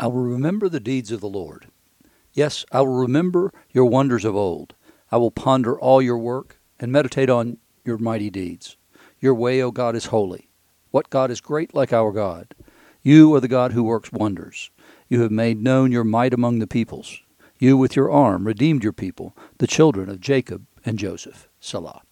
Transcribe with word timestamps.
I 0.00 0.06
will 0.06 0.20
remember 0.20 0.68
the 0.68 0.78
deeds 0.78 1.10
of 1.10 1.20
the 1.20 1.28
Lord. 1.28 1.66
Yes, 2.32 2.64
I 2.70 2.82
will 2.82 2.98
remember 2.98 3.52
your 3.72 3.86
wonders 3.86 4.24
of 4.24 4.36
old. 4.36 4.74
I 5.10 5.16
will 5.16 5.32
ponder 5.32 5.78
all 5.78 6.00
your 6.00 6.18
work 6.18 6.60
and 6.78 6.92
meditate 6.92 7.28
on 7.28 7.58
your 7.84 7.98
mighty 7.98 8.30
deeds. 8.30 8.76
Your 9.18 9.34
way, 9.34 9.60
O 9.60 9.72
God, 9.72 9.96
is 9.96 10.06
holy. 10.06 10.50
What 10.92 11.10
God 11.10 11.32
is 11.32 11.40
great 11.40 11.74
like 11.74 11.92
our 11.92 12.12
God? 12.12 12.54
You 13.02 13.34
are 13.34 13.40
the 13.40 13.48
God 13.48 13.72
who 13.72 13.82
works 13.82 14.12
wonders. 14.12 14.70
You 15.08 15.22
have 15.22 15.32
made 15.32 15.60
known 15.60 15.90
your 15.90 16.04
might 16.04 16.32
among 16.32 16.60
the 16.60 16.68
peoples. 16.68 17.20
You, 17.58 17.76
with 17.76 17.96
your 17.96 18.08
arm, 18.08 18.46
redeemed 18.46 18.84
your 18.84 18.92
people, 18.92 19.36
the 19.58 19.66
children 19.66 20.08
of 20.08 20.20
Jacob 20.20 20.64
and 20.84 20.96
Joseph. 20.96 21.48
Selah. 21.58 22.02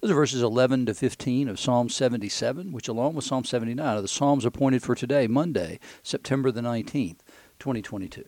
Those 0.00 0.10
are 0.10 0.14
verses 0.14 0.42
11 0.42 0.86
to 0.86 0.94
15 0.94 1.48
of 1.48 1.60
Psalm 1.60 1.88
77, 1.88 2.72
which, 2.72 2.88
along 2.88 3.14
with 3.14 3.24
Psalm 3.24 3.44
79, 3.44 3.96
are 3.96 4.02
the 4.02 4.08
Psalms 4.08 4.44
appointed 4.44 4.82
for 4.82 4.94
today, 4.94 5.26
Monday, 5.26 5.78
September 6.02 6.50
the 6.50 6.60
19th, 6.60 7.18
2022. 7.58 8.24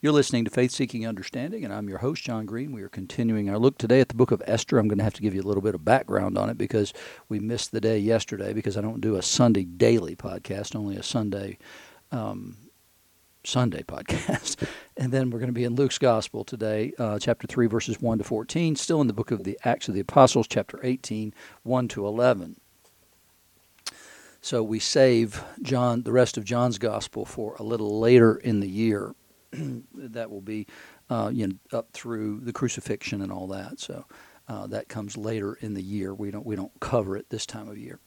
You're 0.00 0.12
listening 0.12 0.44
to 0.44 0.50
Faith 0.50 0.72
Seeking 0.72 1.06
Understanding, 1.06 1.64
and 1.64 1.72
I'm 1.72 1.88
your 1.88 1.98
host, 1.98 2.24
John 2.24 2.44
Green. 2.44 2.72
We 2.72 2.82
are 2.82 2.88
continuing 2.88 3.48
our 3.48 3.58
look 3.58 3.78
today 3.78 4.00
at 4.00 4.08
the 4.08 4.16
book 4.16 4.32
of 4.32 4.42
Esther. 4.46 4.78
I'm 4.78 4.88
going 4.88 4.98
to 4.98 5.04
have 5.04 5.14
to 5.14 5.22
give 5.22 5.32
you 5.32 5.42
a 5.42 5.46
little 5.46 5.62
bit 5.62 5.76
of 5.76 5.84
background 5.84 6.36
on 6.36 6.50
it 6.50 6.58
because 6.58 6.92
we 7.28 7.38
missed 7.38 7.70
the 7.70 7.80
day 7.80 7.98
yesterday 7.98 8.52
because 8.52 8.76
I 8.76 8.80
don't 8.80 9.00
do 9.00 9.14
a 9.14 9.22
Sunday 9.22 9.62
daily 9.62 10.16
podcast, 10.16 10.74
only 10.74 10.96
a 10.96 11.04
Sunday 11.04 11.58
um, 12.10 12.56
Sunday 13.44 13.82
podcast. 13.82 14.68
and 14.96 15.12
then 15.12 15.30
we're 15.30 15.38
going 15.38 15.48
to 15.48 15.52
be 15.52 15.64
in 15.64 15.74
Luke's 15.74 15.98
Gospel 15.98 16.44
today, 16.44 16.92
uh, 16.98 17.18
chapter 17.18 17.46
3, 17.46 17.66
verses 17.66 18.00
1 18.00 18.18
to 18.18 18.24
14, 18.24 18.76
still 18.76 19.00
in 19.00 19.06
the 19.06 19.12
book 19.12 19.30
of 19.30 19.44
the 19.44 19.58
Acts 19.64 19.88
of 19.88 19.94
the 19.94 20.00
Apostles, 20.00 20.46
chapter 20.48 20.80
18, 20.82 21.34
1 21.62 21.88
to 21.88 22.06
11. 22.06 22.56
So 24.44 24.60
we 24.64 24.80
save 24.80 25.42
John, 25.62 26.02
the 26.02 26.10
rest 26.10 26.36
of 26.36 26.44
John's 26.44 26.76
Gospel 26.76 27.24
for 27.24 27.54
a 27.60 27.62
little 27.62 28.00
later 28.00 28.34
in 28.34 28.58
the 28.58 28.68
year. 28.68 29.14
that 29.94 30.30
will 30.30 30.40
be 30.40 30.66
uh, 31.08 31.30
you 31.32 31.46
know, 31.46 31.78
up 31.78 31.92
through 31.92 32.40
the 32.40 32.52
crucifixion 32.52 33.22
and 33.22 33.30
all 33.30 33.46
that. 33.46 33.78
So 33.78 34.04
uh, 34.48 34.66
that 34.66 34.88
comes 34.88 35.16
later 35.16 35.54
in 35.54 35.74
the 35.74 35.82
year. 35.82 36.12
We 36.12 36.32
don't 36.32 36.44
we 36.44 36.56
don't 36.56 36.72
cover 36.80 37.16
it 37.16 37.30
this 37.30 37.46
time 37.46 37.68
of 37.68 37.78
year. 37.78 38.00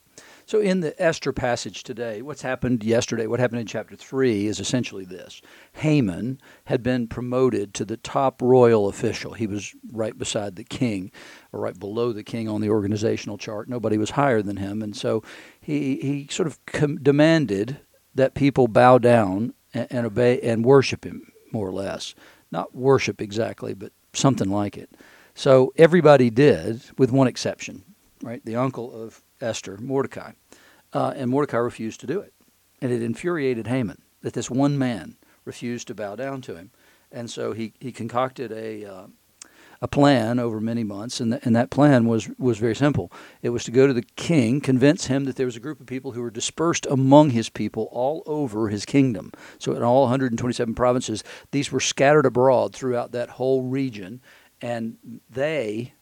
So 0.47 0.59
in 0.59 0.81
the 0.81 1.01
Esther 1.01 1.33
passage 1.33 1.83
today, 1.83 2.21
what's 2.21 2.43
happened 2.43 2.83
yesterday, 2.83 3.25
what 3.25 3.39
happened 3.39 3.61
in 3.61 3.67
chapter 3.67 3.95
3 3.95 4.45
is 4.45 4.59
essentially 4.59 5.03
this. 5.03 5.41
Haman 5.73 6.39
had 6.65 6.83
been 6.83 7.07
promoted 7.07 7.73
to 7.73 7.85
the 7.85 7.97
top 7.97 8.43
royal 8.43 8.87
official. 8.87 9.33
He 9.33 9.47
was 9.47 9.73
right 9.91 10.15
beside 10.15 10.55
the 10.55 10.63
king, 10.63 11.11
or 11.51 11.61
right 11.61 11.77
below 11.77 12.13
the 12.13 12.23
king 12.23 12.47
on 12.47 12.61
the 12.61 12.69
organizational 12.69 13.39
chart. 13.39 13.67
Nobody 13.67 13.97
was 13.97 14.11
higher 14.11 14.43
than 14.43 14.57
him. 14.57 14.83
And 14.83 14.95
so 14.95 15.23
he, 15.59 15.95
he 15.95 16.27
sort 16.29 16.45
of 16.45 16.63
com- 16.67 16.97
demanded 16.97 17.79
that 18.13 18.35
people 18.35 18.67
bow 18.67 18.99
down 18.99 19.55
and, 19.73 19.87
and 19.89 20.05
obey 20.05 20.39
and 20.41 20.63
worship 20.63 21.05
him 21.05 21.31
more 21.51 21.67
or 21.67 21.73
less. 21.73 22.13
Not 22.51 22.75
worship 22.75 23.19
exactly, 23.19 23.73
but 23.73 23.93
something 24.13 24.49
like 24.49 24.77
it. 24.77 24.91
So 25.33 25.73
everybody 25.75 26.29
did, 26.29 26.83
with 26.99 27.11
one 27.11 27.27
exception, 27.27 27.83
right? 28.21 28.45
The 28.45 28.55
uncle 28.55 28.93
of 28.93 29.24
Esther, 29.45 29.77
Mordecai. 29.77 30.31
Uh, 30.93 31.13
and 31.15 31.29
Mordecai 31.29 31.57
refused 31.57 31.99
to 32.01 32.07
do 32.07 32.19
it. 32.19 32.33
And 32.81 32.91
it 32.91 33.01
infuriated 33.01 33.67
Haman 33.67 34.01
that 34.21 34.33
this 34.33 34.49
one 34.49 34.77
man 34.77 35.17
refused 35.45 35.87
to 35.87 35.95
bow 35.95 36.15
down 36.15 36.41
to 36.41 36.55
him. 36.55 36.71
And 37.11 37.29
so 37.29 37.53
he, 37.53 37.73
he 37.79 37.91
concocted 37.91 38.51
a, 38.51 38.83
uh, 38.83 39.07
a 39.81 39.87
plan 39.87 40.39
over 40.39 40.59
many 40.59 40.83
months, 40.83 41.19
and, 41.19 41.33
th- 41.33 41.45
and 41.45 41.55
that 41.55 41.69
plan 41.69 42.05
was, 42.05 42.29
was 42.37 42.57
very 42.57 42.75
simple. 42.75 43.11
It 43.41 43.49
was 43.49 43.63
to 43.65 43.71
go 43.71 43.87
to 43.87 43.93
the 43.93 44.05
king, 44.15 44.61
convince 44.61 45.07
him 45.07 45.25
that 45.25 45.35
there 45.35 45.45
was 45.45 45.55
a 45.55 45.61
group 45.61 45.79
of 45.79 45.85
people 45.85 46.13
who 46.13 46.21
were 46.21 46.31
dispersed 46.31 46.85
among 46.87 47.31
his 47.31 47.49
people 47.49 47.87
all 47.91 48.23
over 48.25 48.69
his 48.69 48.85
kingdom. 48.85 49.31
So, 49.59 49.73
in 49.73 49.83
all 49.83 50.01
127 50.03 50.73
provinces, 50.75 51.23
these 51.51 51.71
were 51.71 51.79
scattered 51.79 52.25
abroad 52.25 52.75
throughout 52.75 53.11
that 53.11 53.31
whole 53.31 53.63
region, 53.63 54.21
and 54.61 54.97
they 55.29 55.93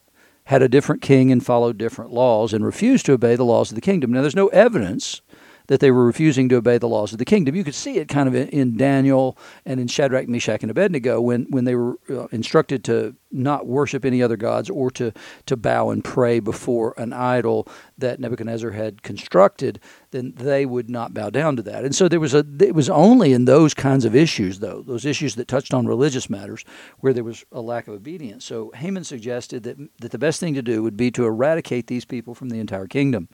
had 0.45 0.61
a 0.61 0.69
different 0.69 1.01
king 1.01 1.31
and 1.31 1.45
followed 1.45 1.77
different 1.77 2.11
laws 2.11 2.53
and 2.53 2.65
refused 2.65 3.05
to 3.05 3.13
obey 3.13 3.35
the 3.35 3.45
laws 3.45 3.71
of 3.71 3.75
the 3.75 3.81
kingdom. 3.81 4.11
Now, 4.11 4.21
there's 4.21 4.35
no 4.35 4.47
evidence 4.47 5.21
that 5.67 5.79
they 5.79 5.91
were 5.91 6.05
refusing 6.05 6.49
to 6.49 6.55
obey 6.55 6.77
the 6.77 6.87
laws 6.87 7.11
of 7.11 7.19
the 7.19 7.25
kingdom. 7.25 7.55
You 7.55 7.63
could 7.63 7.75
see 7.75 7.97
it 7.97 8.07
kind 8.07 8.27
of 8.27 8.35
in 8.35 8.77
Daniel 8.77 9.37
and 9.65 9.79
in 9.79 9.87
Shadrach, 9.87 10.27
Meshach, 10.27 10.61
and 10.61 10.71
Abednego 10.71 11.21
when, 11.21 11.45
when 11.49 11.65
they 11.65 11.75
were 11.75 11.97
uh, 12.09 12.27
instructed 12.31 12.83
to 12.85 13.15
not 13.31 13.65
worship 13.65 14.05
any 14.05 14.21
other 14.21 14.37
gods 14.37 14.69
or 14.69 14.91
to, 14.91 15.11
to 15.47 15.57
bow 15.57 15.89
and 15.89 16.03
pray 16.03 16.39
before 16.39 16.93
an 16.97 17.11
idol 17.11 17.67
that 17.97 18.19
Nebuchadnezzar 18.19 18.71
had 18.71 19.01
constructed, 19.01 19.79
then 20.11 20.33
they 20.35 20.65
would 20.65 20.89
not 20.89 21.13
bow 21.13 21.29
down 21.29 21.55
to 21.55 21.63
that. 21.63 21.83
And 21.83 21.95
so 21.95 22.07
there 22.07 22.19
was 22.19 22.33
a 22.33 22.45
it 22.59 22.75
was 22.75 22.89
only 22.89 23.33
in 23.33 23.45
those 23.45 23.73
kinds 23.73 24.05
of 24.05 24.15
issues, 24.15 24.59
though, 24.59 24.83
those 24.85 25.05
issues 25.05 25.35
that 25.35 25.47
touched 25.47 25.73
on 25.73 25.87
religious 25.87 26.29
matters, 26.29 26.63
where 26.99 27.13
there 27.13 27.23
was 27.23 27.43
a 27.51 27.61
lack 27.61 27.87
of 27.87 27.95
obedience. 27.95 28.45
So 28.45 28.71
Haman 28.75 29.03
suggested 29.03 29.63
that 29.63 29.77
that 29.99 30.11
the 30.11 30.19
best 30.19 30.39
thing 30.39 30.53
to 30.53 30.61
do 30.61 30.83
would 30.83 30.97
be 30.97 31.09
to 31.11 31.25
eradicate 31.25 31.87
these 31.87 32.05
people 32.05 32.35
from 32.35 32.49
the 32.49 32.59
entire 32.59 32.87
kingdom. 32.87 33.29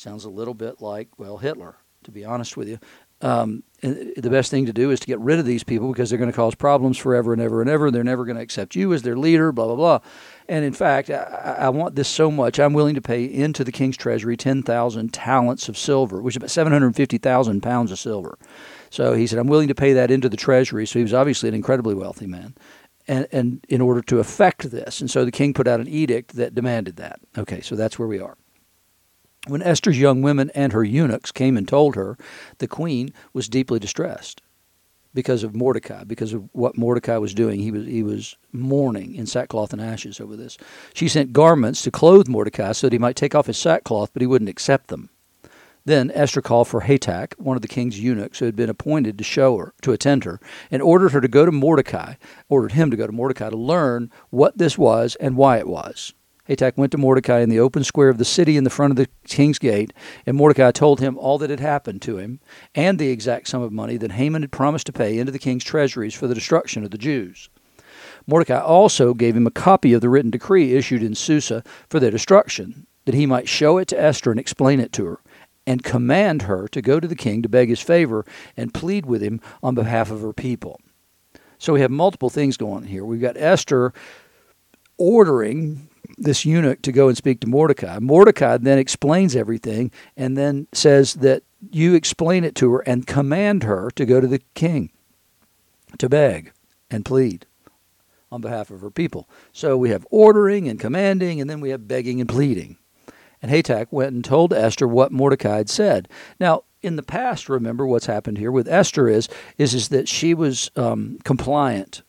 Sounds 0.00 0.24
a 0.24 0.30
little 0.30 0.54
bit 0.54 0.80
like, 0.80 1.08
well, 1.18 1.36
Hitler, 1.36 1.76
to 2.04 2.10
be 2.10 2.24
honest 2.24 2.56
with 2.56 2.70
you. 2.70 2.78
Um, 3.20 3.64
the 3.82 4.30
best 4.30 4.50
thing 4.50 4.64
to 4.64 4.72
do 4.72 4.90
is 4.90 4.98
to 5.00 5.06
get 5.06 5.20
rid 5.20 5.38
of 5.38 5.44
these 5.44 5.62
people 5.62 5.92
because 5.92 6.08
they're 6.08 6.18
going 6.18 6.30
to 6.30 6.36
cause 6.36 6.54
problems 6.54 6.96
forever 6.96 7.34
and 7.34 7.42
ever 7.42 7.60
and 7.60 7.68
ever. 7.68 7.90
They're 7.90 8.02
never 8.02 8.24
going 8.24 8.38
to 8.38 8.42
accept 8.42 8.74
you 8.74 8.94
as 8.94 9.02
their 9.02 9.18
leader, 9.18 9.52
blah, 9.52 9.66
blah, 9.66 9.74
blah. 9.74 10.00
And 10.48 10.64
in 10.64 10.72
fact, 10.72 11.10
I, 11.10 11.56
I 11.58 11.68
want 11.68 11.96
this 11.96 12.08
so 12.08 12.30
much, 12.30 12.58
I'm 12.58 12.72
willing 12.72 12.94
to 12.94 13.02
pay 13.02 13.26
into 13.26 13.62
the 13.62 13.70
king's 13.70 13.98
treasury 13.98 14.38
10,000 14.38 15.12
talents 15.12 15.68
of 15.68 15.76
silver, 15.76 16.22
which 16.22 16.32
is 16.32 16.36
about 16.38 16.50
750,000 16.50 17.60
pounds 17.60 17.92
of 17.92 17.98
silver. 17.98 18.38
So 18.88 19.12
he 19.12 19.26
said, 19.26 19.38
I'm 19.38 19.48
willing 19.48 19.68
to 19.68 19.74
pay 19.74 19.92
that 19.92 20.10
into 20.10 20.30
the 20.30 20.36
treasury. 20.38 20.86
So 20.86 20.98
he 20.98 21.02
was 21.02 21.12
obviously 21.12 21.50
an 21.50 21.54
incredibly 21.54 21.94
wealthy 21.94 22.26
man. 22.26 22.54
And, 23.06 23.28
and 23.32 23.66
in 23.68 23.82
order 23.82 24.00
to 24.00 24.18
effect 24.18 24.70
this. 24.70 25.02
And 25.02 25.10
so 25.10 25.26
the 25.26 25.30
king 25.30 25.52
put 25.52 25.68
out 25.68 25.80
an 25.80 25.88
edict 25.88 26.36
that 26.36 26.54
demanded 26.54 26.96
that. 26.96 27.20
Okay, 27.36 27.60
so 27.60 27.76
that's 27.76 27.98
where 27.98 28.08
we 28.08 28.18
are. 28.18 28.38
When 29.46 29.62
Esther's 29.62 29.98
young 29.98 30.20
women 30.20 30.50
and 30.54 30.72
her 30.72 30.84
eunuchs 30.84 31.32
came 31.32 31.56
and 31.56 31.66
told 31.66 31.96
her, 31.96 32.18
the 32.58 32.68
queen 32.68 33.12
was 33.32 33.48
deeply 33.48 33.78
distressed 33.78 34.42
because 35.14 35.42
of 35.42 35.54
Mordecai, 35.54 36.04
because 36.04 36.32
of 36.32 36.48
what 36.52 36.76
Mordecai 36.76 37.16
was 37.16 37.34
doing. 37.34 37.60
He 37.60 37.70
was 37.70 37.86
he 37.86 38.02
was 38.02 38.36
mourning 38.52 39.14
in 39.14 39.26
sackcloth 39.26 39.72
and 39.72 39.80
ashes 39.80 40.20
over 40.20 40.36
this. 40.36 40.58
She 40.94 41.08
sent 41.08 41.32
garments 41.32 41.82
to 41.82 41.90
clothe 41.90 42.28
Mordecai 42.28 42.72
so 42.72 42.86
that 42.86 42.92
he 42.92 42.98
might 42.98 43.16
take 43.16 43.34
off 43.34 43.46
his 43.46 43.58
sackcloth, 43.58 44.10
but 44.12 44.22
he 44.22 44.26
wouldn't 44.26 44.50
accept 44.50 44.88
them. 44.88 45.08
Then 45.86 46.10
Esther 46.14 46.42
called 46.42 46.68
for 46.68 46.82
Hatach, 46.82 47.32
one 47.38 47.56
of 47.56 47.62
the 47.62 47.68
king's 47.68 47.98
eunuchs 47.98 48.38
who 48.38 48.44
had 48.44 48.54
been 48.54 48.68
appointed 48.68 49.16
to 49.16 49.24
show 49.24 49.56
her, 49.56 49.72
to 49.80 49.92
attend 49.92 50.24
her, 50.24 50.38
and 50.70 50.82
ordered 50.82 51.12
her 51.12 51.22
to 51.22 51.28
go 51.28 51.46
to 51.46 51.52
Mordecai, 51.52 52.14
ordered 52.50 52.72
him 52.72 52.90
to 52.90 52.96
go 52.96 53.06
to 53.06 53.12
Mordecai 53.12 53.48
to 53.48 53.56
learn 53.56 54.10
what 54.28 54.58
this 54.58 54.76
was 54.76 55.16
and 55.16 55.36
why 55.36 55.56
it 55.56 55.66
was. 55.66 56.12
Hatach 56.50 56.76
went 56.76 56.90
to 56.90 56.98
Mordecai 56.98 57.38
in 57.40 57.48
the 57.48 57.60
open 57.60 57.84
square 57.84 58.08
of 58.08 58.18
the 58.18 58.24
city 58.24 58.56
in 58.56 58.64
the 58.64 58.70
front 58.70 58.90
of 58.90 58.96
the 58.96 59.08
king's 59.24 59.60
gate, 59.60 59.92
and 60.26 60.36
Mordecai 60.36 60.72
told 60.72 60.98
him 60.98 61.16
all 61.16 61.38
that 61.38 61.48
had 61.48 61.60
happened 61.60 62.02
to 62.02 62.18
him 62.18 62.40
and 62.74 62.98
the 62.98 63.10
exact 63.10 63.46
sum 63.46 63.62
of 63.62 63.72
money 63.72 63.96
that 63.96 64.12
Haman 64.12 64.42
had 64.42 64.50
promised 64.50 64.86
to 64.86 64.92
pay 64.92 65.18
into 65.18 65.30
the 65.30 65.38
king's 65.38 65.62
treasuries 65.62 66.12
for 66.12 66.26
the 66.26 66.34
destruction 66.34 66.82
of 66.82 66.90
the 66.90 66.98
Jews. 66.98 67.48
Mordecai 68.26 68.58
also 68.58 69.14
gave 69.14 69.36
him 69.36 69.46
a 69.46 69.52
copy 69.52 69.92
of 69.92 70.00
the 70.00 70.08
written 70.08 70.32
decree 70.32 70.74
issued 70.74 71.04
in 71.04 71.14
Susa 71.14 71.62
for 71.88 72.00
their 72.00 72.10
destruction, 72.10 72.86
that 73.04 73.14
he 73.14 73.26
might 73.26 73.48
show 73.48 73.78
it 73.78 73.86
to 73.88 74.00
Esther 74.00 74.32
and 74.32 74.40
explain 74.40 74.80
it 74.80 74.92
to 74.94 75.06
her, 75.06 75.20
and 75.68 75.84
command 75.84 76.42
her 76.42 76.66
to 76.68 76.82
go 76.82 76.98
to 76.98 77.06
the 77.06 77.14
king 77.14 77.42
to 77.42 77.48
beg 77.48 77.68
his 77.68 77.80
favor 77.80 78.26
and 78.56 78.74
plead 78.74 79.06
with 79.06 79.22
him 79.22 79.40
on 79.62 79.76
behalf 79.76 80.10
of 80.10 80.20
her 80.20 80.32
people. 80.32 80.80
So 81.58 81.74
we 81.74 81.80
have 81.80 81.90
multiple 81.90 82.30
things 82.30 82.56
going 82.56 82.78
on 82.78 82.82
here. 82.84 83.04
We've 83.04 83.20
got 83.20 83.36
Esther 83.36 83.92
ordering 85.00 85.88
this 86.18 86.44
eunuch 86.44 86.82
to 86.82 86.92
go 86.92 87.08
and 87.08 87.16
speak 87.16 87.40
to 87.40 87.48
Mordecai. 87.48 87.98
Mordecai 87.98 88.58
then 88.58 88.78
explains 88.78 89.34
everything 89.34 89.90
and 90.16 90.36
then 90.36 90.68
says 90.72 91.14
that 91.14 91.42
you 91.70 91.94
explain 91.94 92.44
it 92.44 92.54
to 92.56 92.70
her 92.72 92.80
and 92.80 93.06
command 93.06 93.62
her 93.62 93.90
to 93.96 94.04
go 94.04 94.20
to 94.20 94.26
the 94.26 94.42
king 94.54 94.90
to 95.98 96.08
beg 96.08 96.52
and 96.90 97.04
plead 97.04 97.46
on 98.30 98.40
behalf 98.40 98.70
of 98.70 98.80
her 98.82 98.90
people. 98.90 99.28
So 99.52 99.76
we 99.76 99.90
have 99.90 100.06
ordering 100.10 100.68
and 100.68 100.78
commanding, 100.78 101.40
and 101.40 101.50
then 101.50 101.60
we 101.60 101.70
have 101.70 101.88
begging 101.88 102.20
and 102.20 102.28
pleading. 102.28 102.76
And 103.42 103.50
Hatach 103.50 103.86
went 103.90 104.12
and 104.12 104.24
told 104.24 104.52
Esther 104.52 104.86
what 104.86 105.12
Mordecai 105.12 105.56
had 105.56 105.70
said. 105.70 106.08
Now, 106.38 106.64
in 106.82 106.96
the 106.96 107.02
past, 107.02 107.48
remember 107.48 107.86
what's 107.86 108.06
happened 108.06 108.38
here 108.38 108.52
with 108.52 108.68
Esther 108.68 109.08
is 109.08 109.28
is 109.58 109.74
is 109.74 109.88
that 109.88 110.08
she 110.08 110.34
was 110.34 110.70
um, 110.76 111.18
compliant 111.24 112.02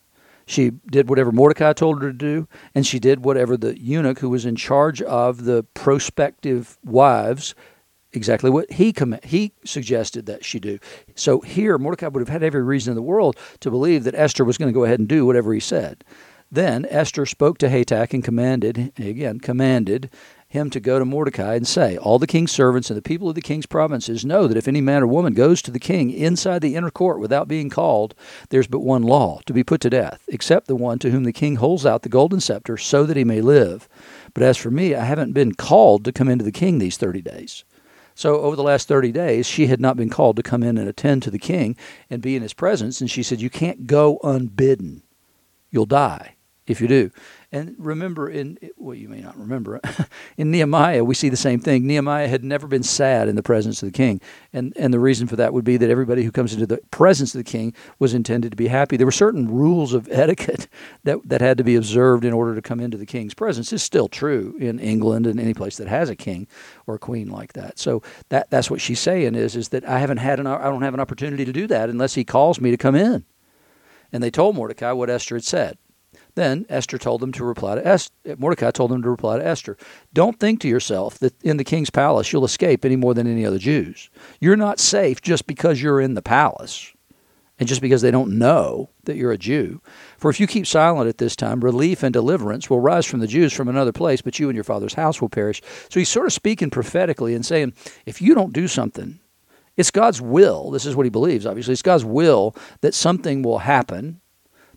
she 0.51 0.71
did 0.91 1.09
whatever 1.09 1.31
Mordecai 1.31 1.73
told 1.73 2.01
her 2.01 2.11
to 2.11 2.17
do, 2.17 2.47
and 2.75 2.85
she 2.85 2.99
did 2.99 3.23
whatever 3.23 3.55
the 3.55 3.79
eunuch 3.79 4.19
who 4.19 4.29
was 4.29 4.45
in 4.45 4.55
charge 4.55 5.01
of 5.01 5.45
the 5.45 5.63
prospective 5.73 6.77
wives 6.83 7.55
exactly 8.13 8.49
what 8.49 8.69
he 8.73 8.93
he 9.23 9.53
suggested 9.63 10.25
that 10.25 10.43
she 10.43 10.59
do. 10.59 10.77
So 11.15 11.39
here, 11.39 11.77
Mordecai 11.77 12.09
would 12.09 12.19
have 12.19 12.27
had 12.27 12.43
every 12.43 12.63
reason 12.63 12.91
in 12.91 12.95
the 12.95 13.01
world 13.01 13.37
to 13.61 13.71
believe 13.71 14.03
that 14.03 14.15
Esther 14.15 14.43
was 14.43 14.57
going 14.57 14.67
to 14.67 14.77
go 14.77 14.83
ahead 14.83 14.99
and 14.99 15.07
do 15.07 15.25
whatever 15.25 15.53
he 15.53 15.61
said. 15.61 16.03
Then 16.51 16.85
Esther 16.89 17.25
spoke 17.25 17.57
to 17.59 17.69
Hatach 17.69 18.13
and 18.13 18.21
commanded, 18.21 18.91
again, 18.97 19.39
commanded 19.39 20.09
him 20.51 20.69
to 20.69 20.81
go 20.81 20.99
to 20.99 21.05
Mordecai 21.05 21.55
and 21.55 21.65
say, 21.65 21.95
All 21.95 22.19
the 22.19 22.27
king's 22.27 22.51
servants 22.51 22.89
and 22.89 22.97
the 22.97 23.01
people 23.01 23.29
of 23.29 23.35
the 23.35 23.41
king's 23.41 23.65
provinces 23.65 24.25
know 24.25 24.47
that 24.47 24.57
if 24.57 24.67
any 24.67 24.81
man 24.81 25.01
or 25.01 25.07
woman 25.07 25.33
goes 25.33 25.61
to 25.61 25.71
the 25.71 25.79
king 25.79 26.11
inside 26.11 26.61
the 26.61 26.75
inner 26.75 26.91
court 26.91 27.21
without 27.21 27.47
being 27.47 27.69
called, 27.69 28.13
there's 28.49 28.67
but 28.67 28.81
one 28.81 29.01
law 29.01 29.39
to 29.45 29.53
be 29.53 29.63
put 29.63 29.79
to 29.79 29.89
death, 29.89 30.25
except 30.27 30.67
the 30.67 30.75
one 30.75 30.99
to 30.99 31.09
whom 31.09 31.23
the 31.23 31.31
king 31.31 31.55
holds 31.55 31.85
out 31.85 32.01
the 32.01 32.09
golden 32.09 32.41
scepter 32.41 32.75
so 32.75 33.05
that 33.05 33.15
he 33.15 33.23
may 33.23 33.39
live. 33.39 33.87
But 34.33 34.43
as 34.43 34.57
for 34.57 34.69
me, 34.69 34.93
I 34.93 35.05
haven't 35.05 35.31
been 35.31 35.53
called 35.53 36.03
to 36.03 36.11
come 36.11 36.27
into 36.27 36.43
the 36.43 36.51
king 36.51 36.79
these 36.79 36.97
30 36.97 37.21
days. 37.21 37.63
So 38.13 38.41
over 38.41 38.57
the 38.57 38.63
last 38.63 38.89
30 38.89 39.13
days, 39.13 39.45
she 39.45 39.67
had 39.67 39.79
not 39.79 39.95
been 39.95 40.09
called 40.09 40.35
to 40.35 40.43
come 40.43 40.63
in 40.63 40.77
and 40.77 40.89
attend 40.89 41.23
to 41.23 41.31
the 41.31 41.39
king 41.39 41.77
and 42.09 42.21
be 42.21 42.35
in 42.35 42.41
his 42.41 42.53
presence. 42.53 42.99
And 42.99 43.09
she 43.09 43.23
said, 43.23 43.39
You 43.39 43.49
can't 43.49 43.87
go 43.87 44.19
unbidden. 44.21 45.03
You'll 45.69 45.85
die 45.85 46.35
if 46.67 46.79
you 46.79 46.87
do. 46.87 47.11
And 47.51 47.75
remember, 47.77 48.29
in 48.29 48.57
well, 48.77 48.95
you 48.95 49.09
may 49.09 49.19
not 49.19 49.37
remember, 49.37 49.81
in 50.37 50.51
Nehemiah, 50.51 51.03
we 51.03 51.15
see 51.15 51.27
the 51.27 51.35
same 51.35 51.59
thing. 51.59 51.85
Nehemiah 51.85 52.27
had 52.29 52.45
never 52.45 52.65
been 52.65 52.83
sad 52.83 53.27
in 53.27 53.35
the 53.35 53.43
presence 53.43 53.83
of 53.83 53.91
the 53.91 53.97
king, 53.97 54.21
and 54.53 54.71
and 54.77 54.93
the 54.93 54.99
reason 54.99 55.27
for 55.27 55.35
that 55.35 55.51
would 55.51 55.65
be 55.65 55.75
that 55.75 55.89
everybody 55.89 56.23
who 56.23 56.31
comes 56.31 56.53
into 56.53 56.65
the 56.65 56.79
presence 56.91 57.35
of 57.35 57.39
the 57.39 57.51
king 57.51 57.73
was 57.99 58.13
intended 58.13 58.51
to 58.51 58.55
be 58.55 58.67
happy. 58.67 58.95
There 58.95 59.07
were 59.07 59.11
certain 59.11 59.49
rules 59.49 59.93
of 59.93 60.07
etiquette 60.11 60.69
that 61.03 61.17
that 61.25 61.41
had 61.41 61.57
to 61.57 61.63
be 61.65 61.75
observed 61.75 62.23
in 62.23 62.31
order 62.31 62.55
to 62.55 62.61
come 62.61 62.79
into 62.79 62.97
the 62.97 63.05
king's 63.05 63.33
presence. 63.33 63.73
It's 63.73 63.83
still 63.83 64.07
true 64.07 64.55
in 64.59 64.79
England 64.79 65.27
and 65.27 65.39
any 65.39 65.53
place 65.53 65.75
that 65.77 65.89
has 65.89 66.09
a 66.09 66.15
king 66.15 66.47
or 66.87 66.95
a 66.95 66.99
queen 66.99 67.29
like 67.29 67.53
that. 67.53 67.79
So 67.79 68.01
that 68.29 68.49
that's 68.49 68.71
what 68.71 68.79
she's 68.79 68.99
saying 68.99 69.35
is 69.35 69.57
is 69.57 69.69
that 69.69 69.83
I 69.83 69.99
haven't 69.99 70.17
had 70.17 70.39
an 70.39 70.47
I 70.47 70.63
don't 70.63 70.83
have 70.83 70.93
an 70.93 71.01
opportunity 71.01 71.43
to 71.43 71.51
do 71.53 71.67
that 71.67 71.89
unless 71.89 72.13
he 72.13 72.23
calls 72.23 72.61
me 72.61 72.71
to 72.71 72.77
come 72.77 72.95
in. 72.95 73.25
And 74.13 74.23
they 74.23 74.31
told 74.31 74.55
Mordecai 74.55 74.91
what 74.91 75.09
Esther 75.09 75.35
had 75.35 75.43
said. 75.43 75.77
Then 76.35 76.65
Esther 76.69 76.97
told 76.97 77.21
them 77.21 77.31
to 77.33 77.43
reply 77.43 77.75
to 77.75 77.85
Esther. 77.85 78.13
Mordecai 78.37 78.71
told 78.71 78.91
them 78.91 79.01
to 79.01 79.09
reply 79.09 79.37
to 79.37 79.45
Esther. 79.45 79.77
Don't 80.13 80.39
think 80.39 80.61
to 80.61 80.67
yourself 80.67 81.19
that 81.19 81.33
in 81.43 81.57
the 81.57 81.63
king's 81.63 81.89
palace 81.89 82.31
you'll 82.31 82.45
escape 82.45 82.85
any 82.85 82.95
more 82.95 83.13
than 83.13 83.27
any 83.27 83.45
other 83.45 83.59
Jews. 83.59 84.09
You're 84.39 84.55
not 84.55 84.79
safe 84.79 85.21
just 85.21 85.47
because 85.47 85.81
you're 85.81 86.01
in 86.01 86.13
the 86.13 86.21
palace 86.21 86.93
and 87.59 87.67
just 87.67 87.81
because 87.81 88.01
they 88.01 88.11
don't 88.11 88.39
know 88.39 88.89
that 89.03 89.17
you're 89.17 89.31
a 89.31 89.37
Jew. 89.37 89.81
For 90.17 90.31
if 90.31 90.39
you 90.39 90.47
keep 90.47 90.65
silent 90.65 91.09
at 91.09 91.19
this 91.19 91.35
time, 91.35 91.59
relief 91.59 92.01
and 92.01 92.11
deliverance 92.11 92.69
will 92.69 92.79
rise 92.79 93.05
from 93.05 93.19
the 93.19 93.27
Jews 93.27 93.53
from 93.53 93.67
another 93.67 93.91
place, 93.91 94.21
but 94.21 94.39
you 94.39 94.49
and 94.49 94.55
your 94.55 94.63
father's 94.63 94.95
house 94.95 95.21
will 95.21 95.29
perish. 95.29 95.61
So 95.89 95.99
he's 95.99 96.09
sort 96.09 96.25
of 96.25 96.33
speaking 96.33 96.71
prophetically 96.71 97.35
and 97.35 97.45
saying, 97.45 97.73
if 98.07 98.21
you 98.21 98.33
don't 98.33 98.53
do 98.53 98.67
something, 98.67 99.19
it's 99.77 99.91
God's 99.91 100.21
will. 100.21 100.71
This 100.71 100.85
is 100.85 100.95
what 100.95 101.05
he 101.05 101.11
believes, 101.11 101.45
obviously. 101.45 101.73
It's 101.73 101.81
God's 101.81 102.05
will 102.05 102.55
that 102.81 102.93
something 102.93 103.43
will 103.43 103.59
happen 103.59 104.20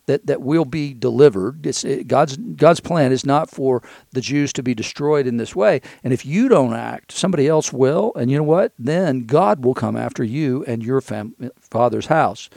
that, 0.07 0.25
that 0.27 0.41
will 0.41 0.65
be 0.65 0.93
delivered. 0.93 1.65
It's, 1.65 1.83
it, 1.83 2.07
God's, 2.07 2.37
God's 2.37 2.79
plan 2.79 3.11
is 3.11 3.25
not 3.25 3.49
for 3.49 3.81
the 4.11 4.21
Jews 4.21 4.53
to 4.53 4.63
be 4.63 4.75
destroyed 4.75 5.27
in 5.27 5.37
this 5.37 5.55
way. 5.55 5.81
And 6.03 6.13
if 6.13 6.25
you 6.25 6.47
don't 6.47 6.73
act, 6.73 7.11
somebody 7.11 7.47
else 7.47 7.73
will. 7.73 8.11
And 8.15 8.29
you 8.29 8.37
know 8.37 8.43
what? 8.43 8.73
Then 8.77 9.25
God 9.25 9.63
will 9.63 9.73
come 9.73 9.95
after 9.95 10.23
you 10.23 10.63
and 10.65 10.83
your 10.83 11.01
fam- 11.01 11.35
father's 11.59 12.07
house. 12.07 12.49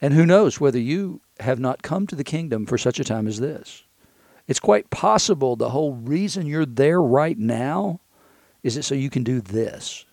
And 0.00 0.14
who 0.14 0.26
knows 0.26 0.60
whether 0.60 0.78
you 0.78 1.20
have 1.40 1.60
not 1.60 1.82
come 1.82 2.06
to 2.06 2.16
the 2.16 2.24
kingdom 2.24 2.66
for 2.66 2.78
such 2.78 2.98
a 3.00 3.04
time 3.04 3.26
as 3.26 3.40
this. 3.40 3.84
It's 4.46 4.60
quite 4.60 4.90
possible 4.90 5.56
the 5.56 5.70
whole 5.70 5.94
reason 5.94 6.46
you're 6.46 6.66
there 6.66 7.02
right 7.02 7.38
now 7.38 8.00
is 8.62 8.76
it 8.76 8.84
so 8.84 8.94
you 8.94 9.10
can 9.10 9.22
do 9.22 9.40
this. 9.40 10.04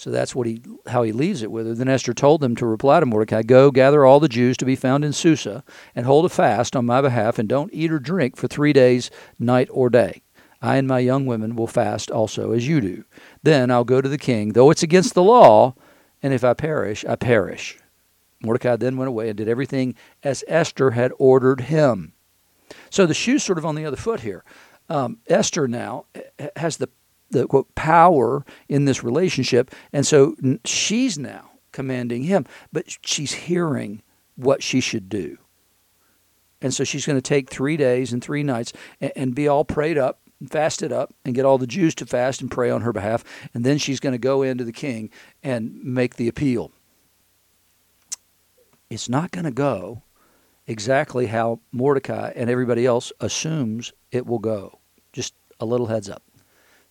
So 0.00 0.08
that's 0.08 0.34
what 0.34 0.46
he 0.46 0.62
how 0.86 1.02
he 1.02 1.12
leaves 1.12 1.42
it 1.42 1.50
with 1.50 1.66
her. 1.66 1.74
Then 1.74 1.86
Esther 1.86 2.14
told 2.14 2.40
them 2.40 2.56
to 2.56 2.64
reply 2.64 3.00
to 3.00 3.04
Mordecai, 3.04 3.42
Go 3.42 3.70
gather 3.70 4.06
all 4.06 4.18
the 4.18 4.30
Jews 4.30 4.56
to 4.56 4.64
be 4.64 4.74
found 4.74 5.04
in 5.04 5.12
Susa, 5.12 5.62
and 5.94 6.06
hold 6.06 6.24
a 6.24 6.30
fast 6.30 6.74
on 6.74 6.86
my 6.86 7.02
behalf, 7.02 7.38
and 7.38 7.46
don't 7.46 7.68
eat 7.70 7.92
or 7.92 7.98
drink 7.98 8.34
for 8.34 8.48
three 8.48 8.72
days, 8.72 9.10
night 9.38 9.68
or 9.70 9.90
day. 9.90 10.22
I 10.62 10.78
and 10.78 10.88
my 10.88 11.00
young 11.00 11.26
women 11.26 11.54
will 11.54 11.66
fast 11.66 12.10
also 12.10 12.52
as 12.52 12.66
you 12.66 12.80
do. 12.80 13.04
Then 13.42 13.70
I'll 13.70 13.84
go 13.84 14.00
to 14.00 14.08
the 14.08 14.16
king, 14.16 14.54
though 14.54 14.70
it's 14.70 14.82
against 14.82 15.12
the 15.12 15.22
law, 15.22 15.74
and 16.22 16.32
if 16.32 16.44
I 16.44 16.54
perish, 16.54 17.04
I 17.04 17.16
perish. 17.16 17.78
Mordecai 18.42 18.76
then 18.76 18.96
went 18.96 19.10
away 19.10 19.28
and 19.28 19.36
did 19.36 19.48
everything 19.48 19.94
as 20.22 20.42
Esther 20.48 20.92
had 20.92 21.12
ordered 21.18 21.60
him. 21.60 22.14
So 22.88 23.04
the 23.04 23.12
shoe's 23.12 23.42
sort 23.42 23.58
of 23.58 23.66
on 23.66 23.74
the 23.74 23.84
other 23.84 23.98
foot 23.98 24.20
here. 24.20 24.44
Um, 24.88 25.18
Esther 25.28 25.68
now 25.68 26.06
has 26.56 26.78
the 26.78 26.88
the 27.30 27.46
quote 27.46 27.74
power 27.74 28.44
in 28.68 28.84
this 28.84 29.02
relationship, 29.04 29.74
and 29.92 30.06
so 30.06 30.34
she's 30.64 31.18
now 31.18 31.50
commanding 31.72 32.24
him, 32.24 32.46
but 32.72 32.84
she's 33.04 33.32
hearing 33.32 34.02
what 34.36 34.62
she 34.62 34.80
should 34.80 35.08
do. 35.08 35.38
And 36.62 36.74
so 36.74 36.84
she's 36.84 37.06
going 37.06 37.16
to 37.16 37.22
take 37.22 37.48
three 37.48 37.76
days 37.76 38.12
and 38.12 38.22
three 38.22 38.42
nights 38.42 38.72
and, 39.00 39.12
and 39.16 39.34
be 39.34 39.48
all 39.48 39.64
prayed 39.64 39.96
up, 39.96 40.20
fasted 40.48 40.92
up, 40.92 41.14
and 41.24 41.34
get 41.34 41.44
all 41.44 41.58
the 41.58 41.66
Jews 41.66 41.94
to 41.96 42.06
fast 42.06 42.40
and 42.40 42.50
pray 42.50 42.70
on 42.70 42.82
her 42.82 42.92
behalf. 42.92 43.24
And 43.54 43.64
then 43.64 43.78
she's 43.78 44.00
going 44.00 44.12
to 44.12 44.18
go 44.18 44.42
into 44.42 44.64
the 44.64 44.72
king 44.72 45.10
and 45.42 45.82
make 45.82 46.16
the 46.16 46.28
appeal. 46.28 46.72
It's 48.90 49.08
not 49.08 49.30
going 49.30 49.44
to 49.44 49.52
go 49.52 50.02
exactly 50.66 51.26
how 51.26 51.60
Mordecai 51.72 52.32
and 52.34 52.50
everybody 52.50 52.84
else 52.84 53.12
assumes 53.20 53.92
it 54.10 54.26
will 54.26 54.38
go. 54.38 54.80
Just 55.12 55.34
a 55.60 55.64
little 55.64 55.86
heads 55.86 56.10
up. 56.10 56.22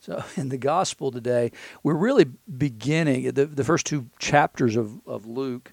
So 0.09 0.23
in 0.41 0.49
the 0.49 0.57
gospel 0.57 1.11
today, 1.11 1.51
we're 1.83 1.93
really 1.93 2.25
beginning 2.57 3.31
the, 3.31 3.45
the 3.45 3.63
first 3.63 3.85
two 3.85 4.07
chapters 4.19 4.75
of, 4.75 4.99
of 5.07 5.27
Luke 5.27 5.71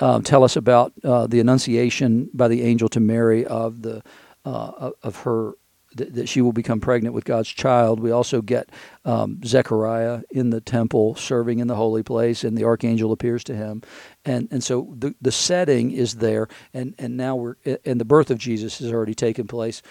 um, 0.00 0.22
tell 0.22 0.44
us 0.44 0.56
about 0.56 0.92
uh, 1.02 1.26
the 1.26 1.40
annunciation 1.40 2.30
by 2.32 2.48
the 2.48 2.62
angel 2.62 2.88
to 2.90 3.00
Mary 3.00 3.44
of 3.44 3.82
the 3.82 4.02
uh, 4.44 4.90
of 5.02 5.16
her 5.22 5.54
that 5.94 6.28
she 6.28 6.42
will 6.42 6.52
become 6.52 6.80
pregnant 6.80 7.14
with 7.14 7.24
God's 7.24 7.48
child. 7.48 7.98
We 7.98 8.10
also 8.10 8.42
get 8.42 8.70
um, 9.04 9.40
Zechariah 9.44 10.22
in 10.30 10.50
the 10.50 10.60
temple 10.60 11.14
serving 11.14 11.60
in 11.60 11.66
the 11.66 11.74
holy 11.74 12.02
place, 12.02 12.44
and 12.44 12.56
the 12.56 12.64
archangel 12.64 13.10
appears 13.10 13.42
to 13.44 13.56
him, 13.56 13.82
and 14.24 14.48
and 14.50 14.62
so 14.62 14.94
the 14.96 15.14
the 15.20 15.32
setting 15.32 15.90
is 15.90 16.16
there, 16.16 16.46
and 16.72 16.94
and 16.98 17.16
now 17.16 17.36
we're 17.36 17.56
and 17.84 18.00
the 18.00 18.04
birth 18.04 18.30
of 18.30 18.38
Jesus 18.38 18.78
has 18.78 18.92
already 18.92 19.14
taken 19.14 19.46
place, 19.46 19.82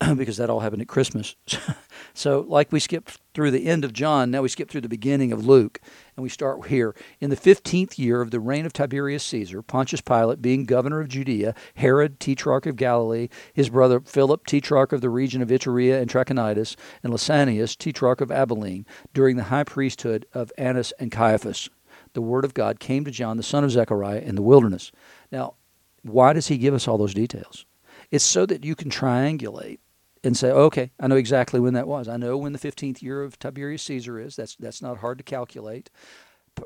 because 0.16 0.38
that 0.38 0.48
all 0.48 0.60
happened 0.60 0.82
at 0.82 0.88
Christmas. 0.88 1.36
so, 2.14 2.44
like 2.48 2.72
we 2.72 2.80
skipped 2.80 3.20
through 3.34 3.50
the 3.50 3.66
end 3.66 3.84
of 3.84 3.92
John, 3.92 4.30
now 4.30 4.42
we 4.42 4.48
skip 4.48 4.70
through 4.70 4.80
the 4.80 4.88
beginning 4.88 5.30
of 5.30 5.46
Luke, 5.46 5.80
and 6.16 6.22
we 6.22 6.28
start 6.28 6.66
here. 6.68 6.94
In 7.20 7.30
the 7.30 7.36
15th 7.36 7.98
year 7.98 8.20
of 8.20 8.30
the 8.30 8.40
reign 8.40 8.64
of 8.64 8.72
Tiberius 8.72 9.22
Caesar, 9.24 9.62
Pontius 9.62 10.00
Pilate 10.00 10.40
being 10.40 10.64
governor 10.64 11.00
of 11.00 11.08
Judea, 11.08 11.54
Herod, 11.74 12.18
tetrarch 12.18 12.66
of 12.66 12.76
Galilee, 12.76 13.28
his 13.52 13.68
brother 13.68 14.00
Philip, 14.00 14.46
tetrarch 14.46 14.92
of 14.92 15.02
the 15.02 15.10
region 15.10 15.42
of 15.42 15.48
Iturea 15.48 16.00
and 16.00 16.10
Trachonitis, 16.10 16.76
and 17.02 17.12
Lysanias, 17.12 17.76
tetrarch 17.76 18.20
of 18.20 18.30
Abilene, 18.30 18.86
during 19.12 19.36
the 19.36 19.44
high 19.44 19.64
priesthood 19.64 20.24
of 20.32 20.50
Annas 20.56 20.92
and 20.98 21.12
Caiaphas, 21.12 21.68
the 22.14 22.22
word 22.22 22.44
of 22.44 22.54
God 22.54 22.80
came 22.80 23.04
to 23.04 23.10
John, 23.10 23.36
the 23.36 23.42
son 23.42 23.64
of 23.64 23.70
Zechariah, 23.70 24.20
in 24.20 24.34
the 24.34 24.42
wilderness. 24.42 24.90
Now, 25.30 25.54
why 26.02 26.32
does 26.32 26.48
he 26.48 26.58
give 26.58 26.74
us 26.74 26.88
all 26.88 26.98
those 26.98 27.14
details? 27.14 27.66
It's 28.10 28.24
so 28.24 28.46
that 28.46 28.64
you 28.64 28.74
can 28.74 28.90
triangulate 28.90 29.78
and 30.22 30.36
say, 30.36 30.50
okay, 30.50 30.92
I 31.00 31.06
know 31.06 31.16
exactly 31.16 31.60
when 31.60 31.74
that 31.74 31.88
was. 31.88 32.08
I 32.08 32.16
know 32.16 32.36
when 32.36 32.52
the 32.52 32.58
15th 32.58 33.02
year 33.02 33.22
of 33.22 33.38
Tiberius 33.38 33.82
Caesar 33.84 34.18
is. 34.18 34.36
That's 34.36 34.56
that's 34.56 34.82
not 34.82 34.98
hard 34.98 35.18
to 35.18 35.24
calculate. 35.24 35.90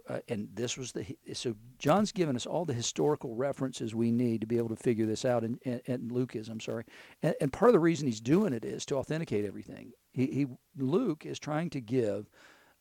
Uh, 0.08 0.18
and 0.28 0.48
this 0.54 0.76
was 0.76 0.92
the 0.92 1.04
so 1.34 1.54
John's 1.78 2.10
given 2.10 2.36
us 2.36 2.46
all 2.46 2.64
the 2.64 2.72
historical 2.72 3.36
references 3.36 3.94
we 3.94 4.10
need 4.10 4.40
to 4.40 4.46
be 4.46 4.56
able 4.56 4.70
to 4.70 4.76
figure 4.76 5.06
this 5.06 5.24
out. 5.24 5.44
And, 5.44 5.58
and, 5.86 6.10
Luke 6.10 6.34
is, 6.34 6.48
I'm 6.48 6.58
sorry, 6.58 6.84
and, 7.22 7.34
and, 7.40 7.52
part 7.52 7.68
of 7.68 7.74
the 7.74 7.80
reason 7.80 8.06
he's 8.06 8.20
doing 8.20 8.52
it 8.54 8.64
is 8.64 8.84
to 8.86 8.96
authenticate 8.96 9.44
everything. 9.44 9.92
He, 10.10 10.26
he 10.26 10.46
Luke 10.76 11.26
is 11.26 11.38
trying 11.38 11.70
to 11.70 11.80
give 11.80 12.28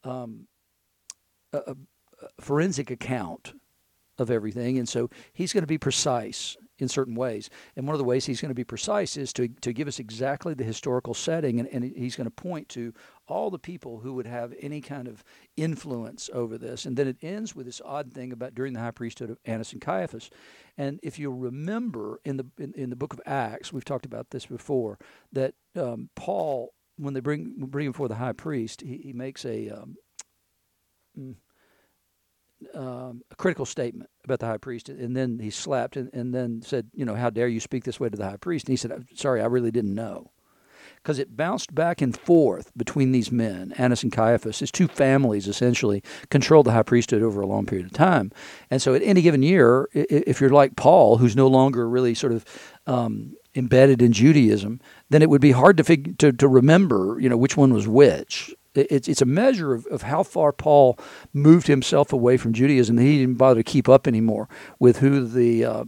um, 0.04 0.48
a, 1.52 1.58
a 1.68 1.76
forensic 2.42 2.90
account 2.90 3.54
of 4.18 4.32
everything, 4.32 4.80
and 4.80 4.88
so 4.88 5.10
he's 5.34 5.54
going 5.54 5.64
to 5.64 5.68
be 5.68 5.78
precise 5.78 6.56
in 6.80 6.88
certain 6.88 7.16
ways. 7.16 7.50
And 7.76 7.86
one 7.88 7.94
of 7.94 8.00
the 8.00 8.04
ways 8.04 8.26
he's 8.26 8.42
going 8.42 8.50
to 8.50 8.56
be 8.56 8.64
precise 8.64 9.16
is 9.18 9.32
to, 9.34 9.48
to 9.48 9.74
give 9.74 9.88
us 9.88 10.00
exactly 10.00 10.54
the 10.54 10.64
historical 10.64 11.14
setting, 11.14 11.60
and, 11.60 11.70
and 11.70 11.84
he's 11.96 12.16
going 12.16 12.26
to 12.26 12.32
point 12.32 12.70
to 12.70 12.94
all 13.28 13.50
the 13.50 13.60
people 13.60 14.00
who 14.00 14.14
would 14.14 14.28
have 14.28 14.54
any 14.60 14.82
kind 14.82 15.08
of 15.08 15.24
influence 15.56 16.30
over 16.34 16.58
this. 16.58 16.86
And 16.86 16.98
then 16.98 17.08
it 17.08 17.18
ends 17.22 17.56
with 17.56 17.66
this 17.66 17.82
odd 17.86 18.12
thing 18.12 18.32
about 18.32 18.56
during 18.56 18.74
the 18.74 18.80
high 18.80 18.92
priesthood 18.92 19.30
of 19.30 19.38
Annas 19.46 19.72
and 19.72 19.82
Caiaphas. 19.82 20.30
And 20.78 21.00
if 21.04 21.20
you 21.20 21.32
remember 21.32 22.20
in 22.26 22.38
the 22.38 22.46
in, 22.58 22.74
in 22.74 22.90
the 22.90 22.96
book 22.96 23.14
of 23.14 23.22
Acts, 23.26 23.72
we've 23.72 23.86
talked 23.86 24.06
about 24.06 24.32
this 24.32 24.48
before, 24.48 24.98
that 25.32 25.54
um, 25.76 26.10
Paul, 26.16 26.74
when 26.98 27.14
they 27.14 27.20
bring 27.20 27.54
bring 27.58 27.86
him 27.86 27.92
before 27.92 28.08
the 28.08 28.16
high 28.16 28.34
priest, 28.34 28.82
he, 28.82 28.98
he 28.98 29.14
makes 29.14 29.46
a 29.46 29.70
um, 29.70 29.96
mm, 31.18 31.36
um, 32.74 33.22
a 33.32 33.36
critical 33.36 33.66
statement 33.66 34.10
about 34.24 34.40
the 34.40 34.46
high 34.46 34.58
priest, 34.58 34.90
and 34.90 35.16
then 35.16 35.40
he 35.40 35.50
slapped 35.50 35.98
and, 35.98 36.10
and 36.14 36.34
then 36.34 36.62
said, 36.62 36.90
"You 36.94 37.06
know, 37.06 37.16
how 37.16 37.30
dare 37.30 37.48
you 37.48 37.60
speak 37.60 37.84
this 37.84 38.00
way 38.00 38.10
to 38.10 38.18
the 38.18 38.30
high 38.30 38.38
priest?" 38.38 38.68
And 38.68 38.74
he 38.74 38.78
said, 38.78 39.06
"Sorry, 39.16 39.42
I 39.42 39.46
really 39.46 39.72
didn't 39.72 39.96
know." 39.96 40.32
Because 40.98 41.20
it 41.20 41.36
bounced 41.36 41.76
back 41.76 42.02
and 42.02 42.18
forth 42.18 42.72
between 42.78 43.12
these 43.12 43.30
men, 43.30 43.74
Annas 43.78 44.04
and 44.04 44.12
Caiaphas. 44.12 44.60
His 44.60 44.72
two 44.72 44.88
families 44.88 45.50
essentially 45.50 46.02
controlled 46.30 46.66
the 46.66 46.72
high 46.72 46.84
priesthood 46.84 47.22
over 47.22 47.42
a 47.42 47.48
long 47.48 47.66
period 47.66 47.86
of 47.86 47.92
time. 47.92 48.32
And 48.70 48.82
so 48.82 48.94
at 48.94 49.02
any 49.04 49.22
given 49.22 49.44
year, 49.44 49.90
if 49.94 50.40
you're 50.40 50.50
like 50.50 50.78
Paul, 50.78 51.18
who's 51.18 51.36
no 51.36 51.48
longer 51.48 51.90
really 51.90 52.14
sort 52.14 52.32
of 52.32 52.46
um, 52.88 53.36
embedded 53.54 54.02
in 54.02 54.14
Judaism, 54.14 54.80
then 55.10 55.22
it 55.22 55.30
would 55.30 55.42
be 55.42 55.52
hard 55.52 55.76
to 55.78 55.84
fig- 55.84 56.18
to, 56.20 56.32
to 56.32 56.48
remember, 56.48 57.18
you 57.20 57.28
know, 57.28 57.38
which 57.38 57.58
one 57.58 57.74
was 57.74 57.88
which. 57.88 58.56
It's 58.76 59.08
it's 59.08 59.22
a 59.22 59.26
measure 59.26 59.74
of, 59.74 59.86
of 59.88 60.04
how 60.04 60.24
far 60.24 60.52
Paul 60.52 60.98
moved 61.32 61.68
himself 61.68 62.12
away 62.12 62.38
from 62.38 62.54
Judaism. 62.54 62.98
He 62.98 63.20
didn't 63.20 63.38
bother 63.38 63.60
to 63.60 63.64
keep 63.64 63.88
up 63.88 64.08
anymore 64.08 64.50
with 64.80 64.98
who 64.98 65.26
the 65.26 65.66
uh, 65.66 65.84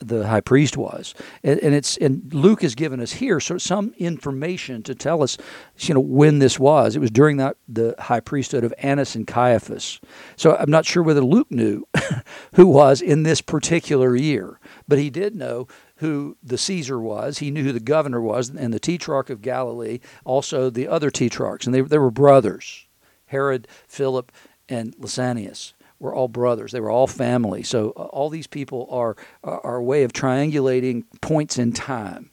the 0.00 0.26
high 0.26 0.40
priest 0.40 0.76
was, 0.76 1.14
and, 1.42 1.58
and, 1.60 1.74
it's 1.74 1.96
and 1.96 2.32
Luke 2.34 2.62
has 2.62 2.74
given 2.74 3.00
us 3.00 3.12
here 3.12 3.40
so 3.40 3.58
some 3.58 3.94
information 3.96 4.82
to 4.82 4.94
tell 4.94 5.22
us, 5.22 5.38
you 5.78 5.94
know, 5.94 6.00
when 6.00 6.40
this 6.40 6.58
was. 6.58 6.96
It 6.96 6.98
was 6.98 7.10
during 7.10 7.36
that 7.38 7.56
the 7.68 7.94
high 7.98 8.20
priesthood 8.20 8.64
of 8.64 8.74
Annas 8.78 9.14
and 9.14 9.26
Caiaphas. 9.26 10.00
So 10.36 10.56
I'm 10.56 10.70
not 10.70 10.84
sure 10.84 11.02
whether 11.02 11.22
Luke 11.22 11.50
knew 11.50 11.86
who 12.54 12.66
was 12.66 13.00
in 13.00 13.22
this 13.22 13.40
particular 13.40 14.16
year, 14.16 14.58
but 14.88 14.98
he 14.98 15.10
did 15.10 15.34
know 15.34 15.68
who 15.96 16.36
the 16.42 16.58
Caesar 16.58 16.98
was. 16.98 17.38
He 17.38 17.50
knew 17.50 17.64
who 17.64 17.72
the 17.72 17.80
governor 17.80 18.20
was, 18.20 18.50
and 18.50 18.72
the 18.72 18.80
tetrarch 18.80 19.30
of 19.30 19.42
Galilee, 19.42 20.00
also 20.24 20.70
the 20.70 20.88
other 20.88 21.10
tetrarchs, 21.10 21.66
and 21.66 21.74
they 21.74 21.80
they 21.80 21.98
were 21.98 22.10
brothers, 22.10 22.86
Herod, 23.26 23.68
Philip, 23.86 24.32
and 24.68 24.96
Lysanias 24.96 25.72
were 25.98 26.14
all 26.14 26.28
brothers. 26.28 26.72
They 26.72 26.80
were 26.80 26.90
all 26.90 27.06
family. 27.06 27.62
So 27.62 27.92
uh, 27.96 28.04
all 28.04 28.28
these 28.28 28.46
people 28.46 28.86
are, 28.90 29.16
are 29.42 29.76
a 29.76 29.82
way 29.82 30.02
of 30.02 30.12
triangulating 30.12 31.04
points 31.20 31.58
in 31.58 31.72
time. 31.72 32.30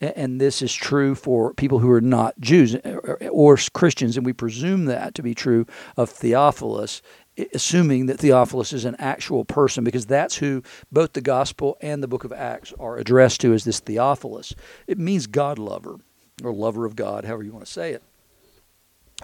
And 0.00 0.40
this 0.40 0.62
is 0.62 0.74
true 0.74 1.14
for 1.14 1.54
people 1.54 1.78
who 1.78 1.90
are 1.92 2.00
not 2.00 2.38
Jews 2.40 2.74
or 3.30 3.56
Christians, 3.72 4.16
and 4.16 4.26
we 4.26 4.32
presume 4.32 4.86
that 4.86 5.14
to 5.14 5.22
be 5.22 5.32
true 5.32 5.64
of 5.96 6.10
Theophilus, 6.10 7.02
assuming 7.54 8.06
that 8.06 8.18
Theophilus 8.18 8.72
is 8.72 8.84
an 8.84 8.96
actual 8.98 9.44
person, 9.44 9.84
because 9.84 10.06
that's 10.06 10.36
who 10.36 10.62
both 10.90 11.12
the 11.12 11.20
Gospel 11.20 11.76
and 11.80 12.02
the 12.02 12.08
book 12.08 12.24
of 12.24 12.32
Acts 12.32 12.72
are 12.78 12.98
addressed 12.98 13.40
to 13.42 13.52
as 13.52 13.64
this 13.64 13.80
Theophilus. 13.80 14.54
It 14.86 14.98
means 14.98 15.26
God 15.26 15.58
lover, 15.58 15.98
or 16.42 16.52
lover 16.52 16.84
of 16.84 16.96
God, 16.96 17.24
however 17.24 17.42
you 17.42 17.52
want 17.52 17.64
to 17.64 17.72
say 17.72 17.92
it 17.92 18.02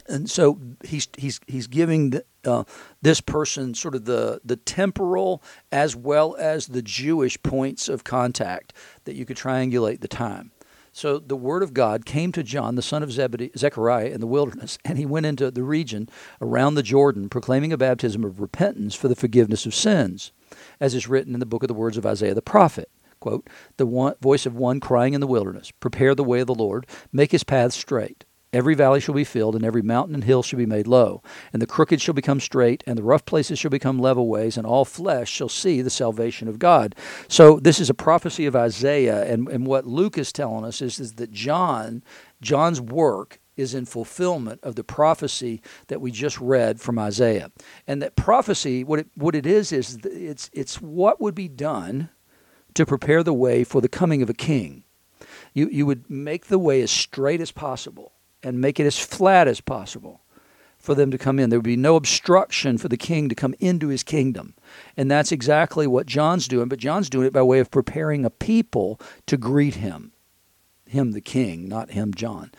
and 0.07 0.31
so 0.31 0.61
he's 0.85 1.09
he's 1.17 1.41
he's 1.47 1.67
giving 1.67 2.11
the, 2.11 2.25
uh, 2.45 2.65
this 3.03 3.21
person 3.21 3.75
sort 3.75 3.95
of 3.95 4.05
the 4.05 4.41
the 4.45 4.57
temporal 4.57 5.43
as 5.73 5.97
well 5.97 6.37
as 6.39 6.67
the 6.67 6.83
Jewish 6.83 7.41
points 7.43 7.89
of 7.89 8.05
contact 8.05 8.73
that 9.05 9.15
you 9.15 9.25
could 9.25 9.37
triangulate 9.37 10.01
the 10.01 10.09
time. 10.09 10.53
So 10.93 11.19
the 11.19 11.37
word 11.37 11.63
of 11.63 11.75
God 11.75 12.05
came 12.05 12.33
to 12.33 12.43
John, 12.43 12.75
the 12.75 12.83
son 12.83 13.03
of 13.03 13.13
Zebedee, 13.13 13.51
Zechariah, 13.57 14.09
in 14.09 14.21
the 14.21 14.27
wilderness, 14.27 14.79
and 14.85 14.99
he 14.99 15.07
went 15.07 15.27
into 15.27 15.51
the 15.51 15.63
region 15.63 16.09
around 16.41 16.75
the 16.75 16.83
Jordan, 16.83 17.29
proclaiming 17.29 17.73
a 17.73 17.79
baptism 17.79 18.25
of 18.25 18.41
repentance 18.41 18.95
for 18.95 19.09
the 19.09 19.17
forgiveness 19.17 19.67
of 19.67 19.75
sins, 19.75 20.33
as 20.81 20.95
is 20.95 21.09
written 21.09 21.35
in 21.35 21.41
the 21.41 21.47
book 21.47 21.63
of 21.63 21.69
the 21.69 21.75
words 21.75 21.97
of 21.97 22.07
Isaiah 22.07 22.35
the 22.35 22.43
prophet. 22.43 22.91
Quote, 23.21 23.49
the 23.79 23.87
one, 23.87 24.15
voice 24.21 24.47
of 24.47 24.55
one 24.55 24.79
crying 24.79 25.13
in 25.13 25.21
the 25.21 25.27
wilderness, 25.27 25.73
Prepare 25.73 26.15
the 26.15 26.25
way 26.25 26.41
of 26.41 26.47
the 26.47 26.55
Lord, 26.55 26.87
make 27.13 27.33
his 27.33 27.43
paths 27.43 27.75
straight. 27.75 28.25
Every 28.51 28.75
valley 28.75 29.01
shall 29.01 29.15
be 29.15 29.25
filled, 29.25 29.55
and 29.55 29.65
every 29.65 29.83
mountain 29.83 30.15
and 30.15 30.25
hill 30.25 30.43
shall 30.43 30.59
be 30.59 30.65
made 30.65 30.87
low. 30.87 31.23
And 31.53 31.61
the 31.61 31.67
crooked 31.67 32.01
shall 32.01 32.15
become 32.15 32.41
straight, 32.41 32.83
and 32.87 32.97
the 32.97 33.03
rough 33.03 33.27
places 33.27 33.59
shall 33.59 33.71
become 33.71 33.99
level 33.99 34.27
ways, 34.27 34.57
and 34.57 34.67
all 34.67 34.87
flesh 34.87 35.31
shall 35.31 35.51
see 35.51 35.83
the 35.83 35.91
salvation 35.91 36.49
of 36.49 36.59
God. 36.59 36.95
So 37.29 37.61
this 37.61 37.79
is 37.79 37.91
a 37.91 37.95
prophecy 37.95 38.47
of 38.47 38.57
Isaiah, 38.57 39.31
and, 39.31 39.49
and 39.49 39.67
what 39.67 39.87
Luke 39.87 40.17
is 40.17 40.33
telling 40.33 40.65
us 40.65 40.81
is, 40.81 40.99
is 40.99 41.15
that 41.15 41.31
John, 41.31 42.03
John's 42.41 42.81
work 42.81 43.39
is 43.59 43.75
in 43.75 43.85
fulfillment 43.85 44.61
of 44.63 44.77
the 44.77 44.85
prophecy 44.85 45.61
that 45.89 46.01
we 46.01 46.11
just 46.11 46.41
read 46.41 46.81
from 46.81 46.99
Isaiah. 46.99 47.51
And 47.87 48.01
that 48.01 48.17
prophecy, 48.17 48.83
what 48.83 49.01
it, 49.01 49.09
what 49.15 49.35
it 49.35 49.45
is, 49.45 49.73
is 49.73 49.99
it's, 50.05 50.49
it's 50.55 50.81
what 50.81 51.21
would 51.21 51.35
be 51.35 51.49
done 51.49 52.09
to 52.75 52.87
prepare 52.87 53.23
the 53.23 53.35
way 53.35 53.65
for 53.65 53.83
the 53.83 53.89
coming 53.89 54.23
of 54.23 54.31
a 54.31 54.35
king. 54.35 54.85
You, 55.53 55.69
you 55.71 55.85
would 55.85 56.09
make 56.09 56.47
the 56.47 56.59
way 56.59 56.81
as 56.81 56.91
straight 56.91 57.41
as 57.41 57.51
possible 57.51 58.13
and 58.43 58.61
make 58.61 58.79
it 58.79 58.87
as 58.87 58.99
flat 58.99 59.49
as 59.49 59.61
possible 59.61 60.21
for 60.79 60.95
them 60.95 61.11
to 61.11 61.19
come 61.19 61.39
in. 61.39 61.51
There 61.51 61.59
would 61.59 61.65
be 61.65 61.77
no 61.77 61.97
obstruction 61.97 62.79
for 62.79 62.89
the 62.89 62.97
king 62.97 63.29
to 63.29 63.35
come 63.35 63.55
into 63.59 63.89
his 63.89 64.03
kingdom. 64.03 64.55
And 64.97 65.11
that's 65.11 65.33
exactly 65.33 65.87
what 65.87 66.07
John's 66.07 66.49
doing, 66.49 66.69
but 66.69 66.79
John's 66.79 67.11
doing 67.11 67.27
it 67.27 67.33
by 67.33 67.43
way 67.43 67.59
of 67.59 67.71
preparing 67.71 68.25
a 68.25 68.31
people 68.31 69.01
to 69.27 69.37
greet 69.37 69.77
him. 69.77 70.13
Him, 70.87 71.13
the 71.13 71.21
king, 71.21 71.69
not 71.69 71.91
him, 71.91 72.15
John. 72.15 72.53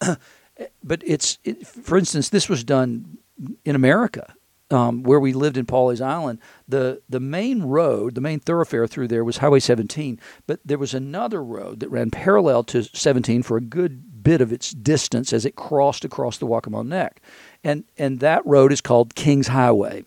but 0.82 1.02
it's, 1.04 1.38
it, 1.44 1.66
for 1.66 1.96
instance, 1.96 2.28
this 2.28 2.48
was 2.48 2.64
done 2.64 3.18
in 3.64 3.76
America. 3.76 4.34
Um, 4.68 5.04
where 5.04 5.20
we 5.20 5.32
lived 5.32 5.56
in 5.56 5.64
Pawleys 5.64 6.00
Island, 6.00 6.40
the 6.66 7.00
the 7.08 7.20
main 7.20 7.62
road, 7.62 8.16
the 8.16 8.20
main 8.20 8.40
thoroughfare 8.40 8.88
through 8.88 9.06
there 9.06 9.22
was 9.22 9.36
Highway 9.36 9.60
17, 9.60 10.18
but 10.48 10.58
there 10.64 10.76
was 10.76 10.92
another 10.92 11.40
road 11.40 11.78
that 11.78 11.88
ran 11.88 12.10
parallel 12.10 12.64
to 12.64 12.82
17 12.82 13.44
for 13.44 13.56
a 13.56 13.60
good 13.60 14.15
bit 14.26 14.40
of 14.40 14.52
its 14.52 14.72
distance 14.72 15.32
as 15.32 15.46
it 15.46 15.54
crossed 15.54 16.04
across 16.04 16.38
the 16.38 16.48
Waccamaw 16.48 16.84
Neck. 16.84 17.22
And, 17.62 17.84
and 17.96 18.18
that 18.18 18.44
road 18.44 18.72
is 18.72 18.80
called 18.80 19.14
King's 19.14 19.46
Highway. 19.46 20.04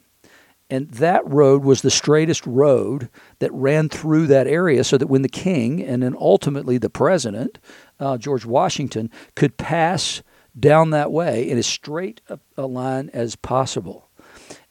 And 0.69 0.89
that 0.91 1.25
road 1.25 1.63
was 1.63 1.81
the 1.81 1.89
straightest 1.89 2.45
road 2.45 3.07
that 3.39 3.49
ran 3.53 3.87
through 3.87 4.27
that 4.27 4.45
area 4.45 4.83
so 4.83 4.97
that 4.97 5.07
when 5.07 5.21
the 5.21 5.29
king 5.29 5.81
and 5.81 6.03
then 6.03 6.17
ultimately 6.19 6.77
the 6.77 6.89
president, 6.89 7.59
uh, 7.97 8.17
George 8.17 8.45
Washington, 8.45 9.09
could 9.37 9.55
pass 9.55 10.21
down 10.59 10.89
that 10.89 11.13
way 11.13 11.49
in 11.49 11.57
as 11.57 11.65
straight 11.65 12.19
a, 12.27 12.39
a 12.57 12.67
line 12.67 13.09
as 13.13 13.37
possible. 13.37 14.09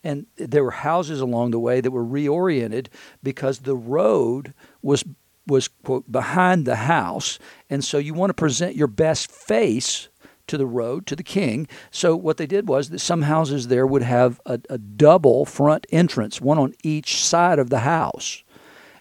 And 0.05 0.27
there 0.37 0.63
were 0.63 0.73
houses 0.73 1.23
along 1.23 1.53
the 1.53 1.59
way 1.59 1.81
that 1.81 1.91
were 1.91 2.05
reoriented 2.05 2.89
because 3.23 3.61
the 3.61 3.77
road 3.77 4.53
was 4.83 5.05
was 5.49 5.69
quote 5.69 6.11
behind 6.11 6.65
the 6.65 6.77
house 6.77 7.39
and 7.69 7.85
so 7.85 7.99
you 7.99 8.15
want 8.15 8.31
to 8.31 8.35
present 8.35 8.77
your 8.77 8.87
best 8.87 9.31
face 9.31 10.09
to 10.49 10.57
the 10.57 10.67
road 10.67 11.07
to 11.07 11.15
the 11.15 11.23
king. 11.23 11.69
So 11.91 12.17
what 12.17 12.39
they 12.39 12.47
did 12.47 12.69
was 12.69 12.91
that 12.91 12.99
some 12.99 13.23
houses 13.23 13.69
there 13.69 13.87
would 13.87 14.03
have 14.03 14.41
a, 14.47 14.59
a 14.69 14.79
double 14.79 15.45
front 15.45 15.87
entrance 15.91 16.41
one 16.41 16.59
on 16.59 16.75
each 16.83 17.23
side 17.23 17.59
of 17.59 17.71
the 17.71 17.81
house. 17.81 18.43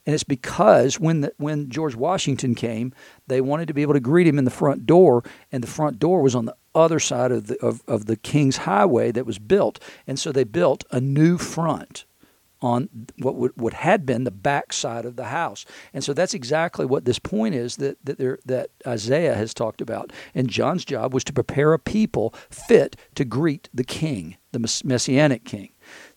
And 0.05 0.13
it's 0.13 0.23
because 0.23 1.01
when 1.01 1.21
the, 1.21 1.33
when 1.37 1.69
George 1.69 1.95
Washington 1.95 2.55
came, 2.55 2.93
they 3.27 3.41
wanted 3.41 3.67
to 3.67 3.73
be 3.73 3.81
able 3.81 3.93
to 3.93 3.99
greet 3.99 4.27
him 4.27 4.39
in 4.39 4.45
the 4.45 4.51
front 4.51 4.85
door, 4.85 5.21
and 5.51 5.61
the 5.61 5.67
front 5.67 5.99
door 5.99 6.21
was 6.21 6.33
on 6.33 6.45
the 6.45 6.55
other 6.73 6.99
side 6.99 7.29
of 7.31 7.47
the 7.47 7.57
of, 7.59 7.83
of 7.89 8.05
the 8.05 8.15
King's 8.15 8.57
Highway 8.57 9.11
that 9.11 9.25
was 9.25 9.37
built, 9.37 9.83
and 10.05 10.17
so 10.17 10.31
they 10.31 10.45
built 10.45 10.85
a 10.91 11.01
new 11.01 11.37
front 11.37 12.05
on 12.61 12.89
what 13.19 13.35
would, 13.35 13.51
what 13.55 13.73
had 13.73 14.05
been 14.05 14.23
the 14.23 14.31
back 14.31 14.73
side 14.73 15.05
of 15.05 15.15
the 15.15 15.25
house. 15.25 15.65
And 15.93 16.03
so 16.03 16.13
that's 16.13 16.33
exactly 16.33 16.85
what 16.85 17.05
this 17.05 17.19
point 17.19 17.55
is 17.55 17.77
that 17.77 17.97
that, 18.03 18.17
there, 18.17 18.39
that 18.45 18.71
Isaiah 18.85 19.35
has 19.35 19.53
talked 19.53 19.81
about. 19.81 20.11
And 20.33 20.49
John's 20.49 20.85
job 20.85 21.13
was 21.13 21.23
to 21.25 21.33
prepare 21.33 21.73
a 21.73 21.79
people 21.79 22.33
fit 22.49 22.95
to 23.15 23.25
greet 23.25 23.69
the 23.73 23.83
king, 23.83 24.37
the 24.51 24.81
messianic 24.83 25.45
king. 25.45 25.69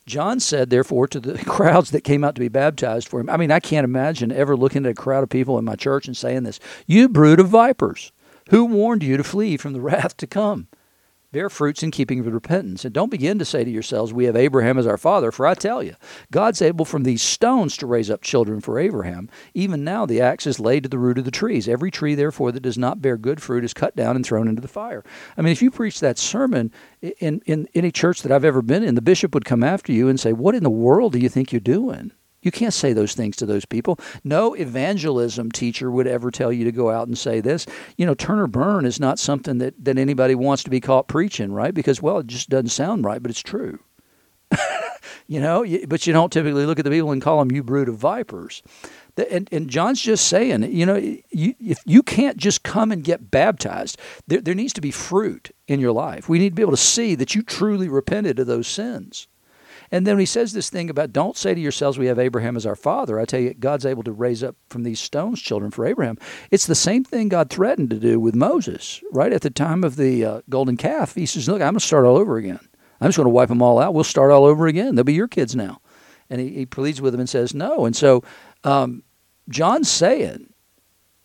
John 0.06 0.40
said, 0.40 0.70
therefore, 0.70 1.06
to 1.08 1.20
the 1.20 1.38
crowds 1.44 1.90
that 1.90 2.02
came 2.02 2.24
out 2.24 2.34
to 2.34 2.40
be 2.40 2.48
baptized 2.48 3.08
for 3.08 3.20
him, 3.20 3.30
I 3.30 3.36
mean, 3.36 3.50
I 3.50 3.60
can't 3.60 3.84
imagine 3.84 4.32
ever 4.32 4.56
looking 4.56 4.84
at 4.84 4.92
a 4.92 4.94
crowd 4.94 5.22
of 5.22 5.28
people 5.28 5.58
in 5.58 5.64
my 5.64 5.76
church 5.76 6.06
and 6.06 6.16
saying 6.16 6.42
this, 6.42 6.58
You 6.86 7.08
brood 7.08 7.40
of 7.40 7.48
vipers, 7.48 8.12
who 8.50 8.64
warned 8.64 9.02
you 9.02 9.16
to 9.16 9.24
flee 9.24 9.56
from 9.56 9.72
the 9.72 9.80
wrath 9.82 10.16
to 10.18 10.26
come? 10.26 10.68
Bear 11.32 11.48
fruits 11.48 11.82
in 11.82 11.90
keeping 11.90 12.22
with 12.22 12.34
repentance. 12.34 12.84
And 12.84 12.92
don't 12.92 13.10
begin 13.10 13.38
to 13.38 13.44
say 13.44 13.64
to 13.64 13.70
yourselves, 13.70 14.12
We 14.12 14.24
have 14.24 14.36
Abraham 14.36 14.78
as 14.78 14.86
our 14.86 14.98
father, 14.98 15.30
for 15.30 15.46
I 15.46 15.54
tell 15.54 15.82
you, 15.82 15.94
God's 16.30 16.62
able 16.62 16.84
from 16.84 17.04
these 17.04 17.22
stones 17.22 17.76
to 17.78 17.86
raise 17.86 18.10
up 18.10 18.22
children 18.22 18.60
for 18.60 18.78
Abraham. 18.78 19.28
Even 19.54 19.84
now 19.84 20.06
the 20.06 20.20
axe 20.20 20.46
is 20.46 20.60
laid 20.60 20.82
to 20.84 20.88
the 20.88 20.98
root 20.98 21.18
of 21.18 21.24
the 21.24 21.30
trees. 21.30 21.68
Every 21.68 21.90
tree, 21.90 22.14
therefore, 22.14 22.52
that 22.52 22.60
does 22.60 22.78
not 22.78 23.02
bear 23.02 23.16
good 23.16 23.42
fruit 23.42 23.64
is 23.64 23.74
cut 23.74 23.96
down 23.96 24.16
and 24.16 24.24
thrown 24.24 24.48
into 24.48 24.62
the 24.62 24.68
fire. 24.68 25.04
I 25.36 25.42
mean, 25.42 25.52
if 25.52 25.62
you 25.62 25.70
preach 25.70 26.00
that 26.00 26.18
sermon 26.18 26.72
in, 27.00 27.40
in 27.46 27.68
any 27.74 27.92
church 27.92 28.22
that 28.22 28.32
I've 28.32 28.44
ever 28.44 28.62
been 28.62 28.82
in, 28.82 28.94
the 28.94 29.02
bishop 29.02 29.34
would 29.34 29.44
come 29.44 29.62
after 29.62 29.92
you 29.92 30.08
and 30.08 30.18
say, 30.18 30.32
What 30.32 30.54
in 30.54 30.62
the 30.62 30.70
world 30.70 31.12
do 31.12 31.18
you 31.18 31.28
think 31.28 31.52
you're 31.52 31.60
doing? 31.60 32.12
You 32.42 32.50
can't 32.50 32.72
say 32.72 32.92
those 32.92 33.14
things 33.14 33.36
to 33.36 33.46
those 33.46 33.64
people. 33.64 33.98
No 34.24 34.54
evangelism 34.54 35.50
teacher 35.52 35.90
would 35.90 36.06
ever 36.06 36.30
tell 36.30 36.52
you 36.52 36.64
to 36.64 36.72
go 36.72 36.90
out 36.90 37.06
and 37.06 37.16
say 37.16 37.40
this. 37.40 37.66
You 37.96 38.06
know, 38.06 38.14
Turner 38.14 38.46
burn 38.46 38.86
is 38.86 38.98
not 38.98 39.18
something 39.18 39.58
that, 39.58 39.74
that 39.84 39.98
anybody 39.98 40.34
wants 40.34 40.62
to 40.64 40.70
be 40.70 40.80
caught 40.80 41.08
preaching, 41.08 41.52
right? 41.52 41.74
Because, 41.74 42.00
well, 42.00 42.18
it 42.18 42.26
just 42.26 42.48
doesn't 42.48 42.68
sound 42.68 43.04
right, 43.04 43.22
but 43.22 43.30
it's 43.30 43.42
true. 43.42 43.78
you 45.26 45.40
know, 45.40 45.66
but 45.86 46.06
you 46.06 46.12
don't 46.12 46.32
typically 46.32 46.64
look 46.64 46.78
at 46.78 46.84
the 46.84 46.90
people 46.90 47.12
and 47.12 47.20
call 47.20 47.38
them 47.38 47.52
you 47.52 47.62
brood 47.62 47.88
of 47.88 47.96
vipers. 47.96 48.62
And, 49.30 49.48
and 49.52 49.68
John's 49.68 50.00
just 50.00 50.26
saying, 50.26 50.62
you 50.72 50.86
know, 50.86 50.96
you, 50.96 51.54
if 51.60 51.80
you 51.84 52.02
can't 52.02 52.38
just 52.38 52.62
come 52.62 52.90
and 52.90 53.04
get 53.04 53.30
baptized, 53.30 53.98
there, 54.26 54.40
there 54.40 54.54
needs 54.54 54.72
to 54.74 54.80
be 54.80 54.90
fruit 54.90 55.54
in 55.68 55.78
your 55.78 55.92
life. 55.92 56.28
We 56.28 56.38
need 56.38 56.50
to 56.50 56.54
be 56.54 56.62
able 56.62 56.72
to 56.72 56.78
see 56.78 57.14
that 57.16 57.34
you 57.34 57.42
truly 57.42 57.88
repented 57.88 58.38
of 58.38 58.46
those 58.46 58.66
sins. 58.66 59.28
And 59.92 60.06
then 60.06 60.18
he 60.18 60.26
says 60.26 60.52
this 60.52 60.70
thing 60.70 60.88
about 60.88 61.12
don't 61.12 61.36
say 61.36 61.52
to 61.54 61.60
yourselves, 61.60 61.98
we 61.98 62.06
have 62.06 62.18
Abraham 62.18 62.56
as 62.56 62.64
our 62.64 62.76
father. 62.76 63.18
I 63.18 63.24
tell 63.24 63.40
you, 63.40 63.54
God's 63.54 63.84
able 63.84 64.04
to 64.04 64.12
raise 64.12 64.42
up 64.42 64.56
from 64.68 64.84
these 64.84 65.00
stones 65.00 65.42
children 65.42 65.70
for 65.70 65.84
Abraham. 65.84 66.16
It's 66.50 66.66
the 66.66 66.74
same 66.74 67.02
thing 67.02 67.28
God 67.28 67.50
threatened 67.50 67.90
to 67.90 67.98
do 67.98 68.20
with 68.20 68.34
Moses, 68.34 69.02
right? 69.10 69.32
At 69.32 69.42
the 69.42 69.50
time 69.50 69.82
of 69.82 69.96
the 69.96 70.24
uh, 70.24 70.40
golden 70.48 70.76
calf, 70.76 71.14
he 71.14 71.26
says, 71.26 71.48
Look, 71.48 71.56
I'm 71.56 71.72
going 71.72 71.74
to 71.74 71.80
start 71.80 72.04
all 72.04 72.16
over 72.16 72.36
again. 72.36 72.60
I'm 73.00 73.08
just 73.08 73.16
going 73.16 73.26
to 73.26 73.30
wipe 73.30 73.48
them 73.48 73.62
all 73.62 73.78
out. 73.78 73.94
We'll 73.94 74.04
start 74.04 74.30
all 74.30 74.44
over 74.44 74.66
again. 74.66 74.94
They'll 74.94 75.04
be 75.04 75.14
your 75.14 75.28
kids 75.28 75.56
now. 75.56 75.80
And 76.28 76.40
he, 76.40 76.50
he 76.50 76.66
pleads 76.66 77.00
with 77.00 77.12
them 77.12 77.20
and 77.20 77.28
says, 77.28 77.54
No. 77.54 77.84
And 77.84 77.96
so 77.96 78.22
um, 78.62 79.02
John's 79.48 79.90
saying, 79.90 80.52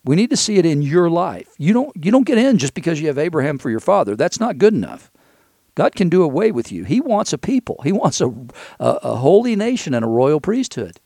We 0.03 0.15
need 0.15 0.31
to 0.31 0.38
see 0.38 0.57
it 0.57 0.65
in 0.65 0.81
your 0.81 1.10
life. 1.10 1.50
You 1.60 1.74
don't 1.74 1.95
you 2.03 2.12
don't 2.12 2.25
get 2.25 2.39
in 2.39 2.57
just 2.57 2.74
because 2.74 3.00
you 3.00 3.07
have 3.07 3.19
Abraham 3.19 3.60
for 3.60 3.69
your 3.69 3.79
father. 3.79 4.15
That's 4.15 4.39
not 4.39 4.57
good 4.57 4.74
enough. 4.74 5.12
God 5.75 5.94
can 5.94 6.10
do 6.10 6.24
away 6.24 6.51
with 6.51 6.72
you. 6.72 6.86
He 6.86 7.01
wants 7.01 7.34
a 7.34 7.38
people. 7.38 7.82
He 7.84 7.91
wants 7.91 8.22
a, 8.22 8.27
a, 8.79 8.89
a 9.03 9.15
holy 9.17 9.55
nation 9.55 9.94
and 9.94 10.05
a 10.05 10.10
royal 10.10 10.39
priesthood. 10.39 11.00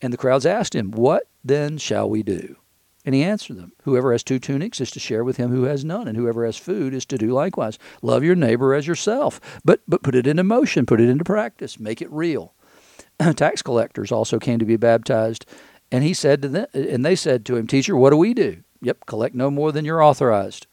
And 0.00 0.12
the 0.12 0.18
crowds 0.18 0.46
asked 0.46 0.74
him, 0.74 0.92
What 0.92 1.24
then 1.44 1.78
shall 1.78 2.08
we 2.08 2.22
do? 2.22 2.56
And 3.04 3.14
he 3.14 3.22
answered 3.24 3.56
them, 3.56 3.72
Whoever 3.82 4.12
has 4.12 4.22
two 4.22 4.38
tunics 4.38 4.80
is 4.80 4.90
to 4.92 5.00
share 5.00 5.24
with 5.24 5.36
him 5.36 5.50
who 5.50 5.64
has 5.64 5.84
none, 5.84 6.06
and 6.06 6.16
whoever 6.16 6.46
has 6.46 6.56
food 6.56 6.94
is 6.94 7.04
to 7.06 7.18
do 7.18 7.30
likewise. 7.30 7.78
Love 8.00 8.22
your 8.22 8.36
neighbor 8.36 8.74
as 8.74 8.86
yourself, 8.86 9.40
but, 9.64 9.80
but 9.88 10.02
put 10.02 10.14
it 10.14 10.26
into 10.26 10.44
motion, 10.44 10.86
put 10.86 11.00
it 11.00 11.08
into 11.08 11.24
practice, 11.24 11.80
make 11.80 12.00
it 12.00 12.10
real. 12.12 12.54
Tax 13.36 13.62
collectors 13.62 14.12
also 14.12 14.38
came 14.38 14.60
to 14.60 14.64
be 14.64 14.76
baptized, 14.76 15.44
and 15.90 16.04
he 16.04 16.14
said 16.14 16.42
to 16.42 16.48
them, 16.48 16.66
and 16.72 17.04
they 17.04 17.16
said 17.16 17.44
to 17.46 17.56
him, 17.56 17.66
Teacher, 17.66 17.96
what 17.96 18.10
do 18.10 18.16
we 18.16 18.34
do? 18.34 18.62
Yep, 18.80 19.06
collect 19.06 19.34
no 19.34 19.50
more 19.50 19.72
than 19.72 19.84
you're 19.84 20.02
authorized. 20.02 20.66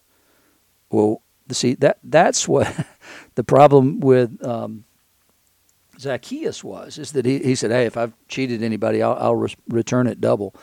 Well, 0.91 1.21
see 1.51 1.73
that 1.75 1.99
that's 2.03 2.47
what 2.47 2.67
the 3.39 3.43
problem 3.46 4.01
with 4.01 4.46
um, 4.46 4.84
Zacchaeus 5.98 6.62
was 6.62 6.98
is 6.98 7.13
that 7.13 7.25
he, 7.25 7.39
he 7.39 7.55
said, 7.55 7.72
"Hey, 7.72 7.86
if 7.86 7.96
I've 7.96 8.12
cheated 8.27 8.62
anybody, 8.62 9.01
I'll, 9.01 9.15
I'll 9.17 9.36
re- 9.36 9.55
return 9.69 10.08
it 10.08 10.19
double," 10.19 10.53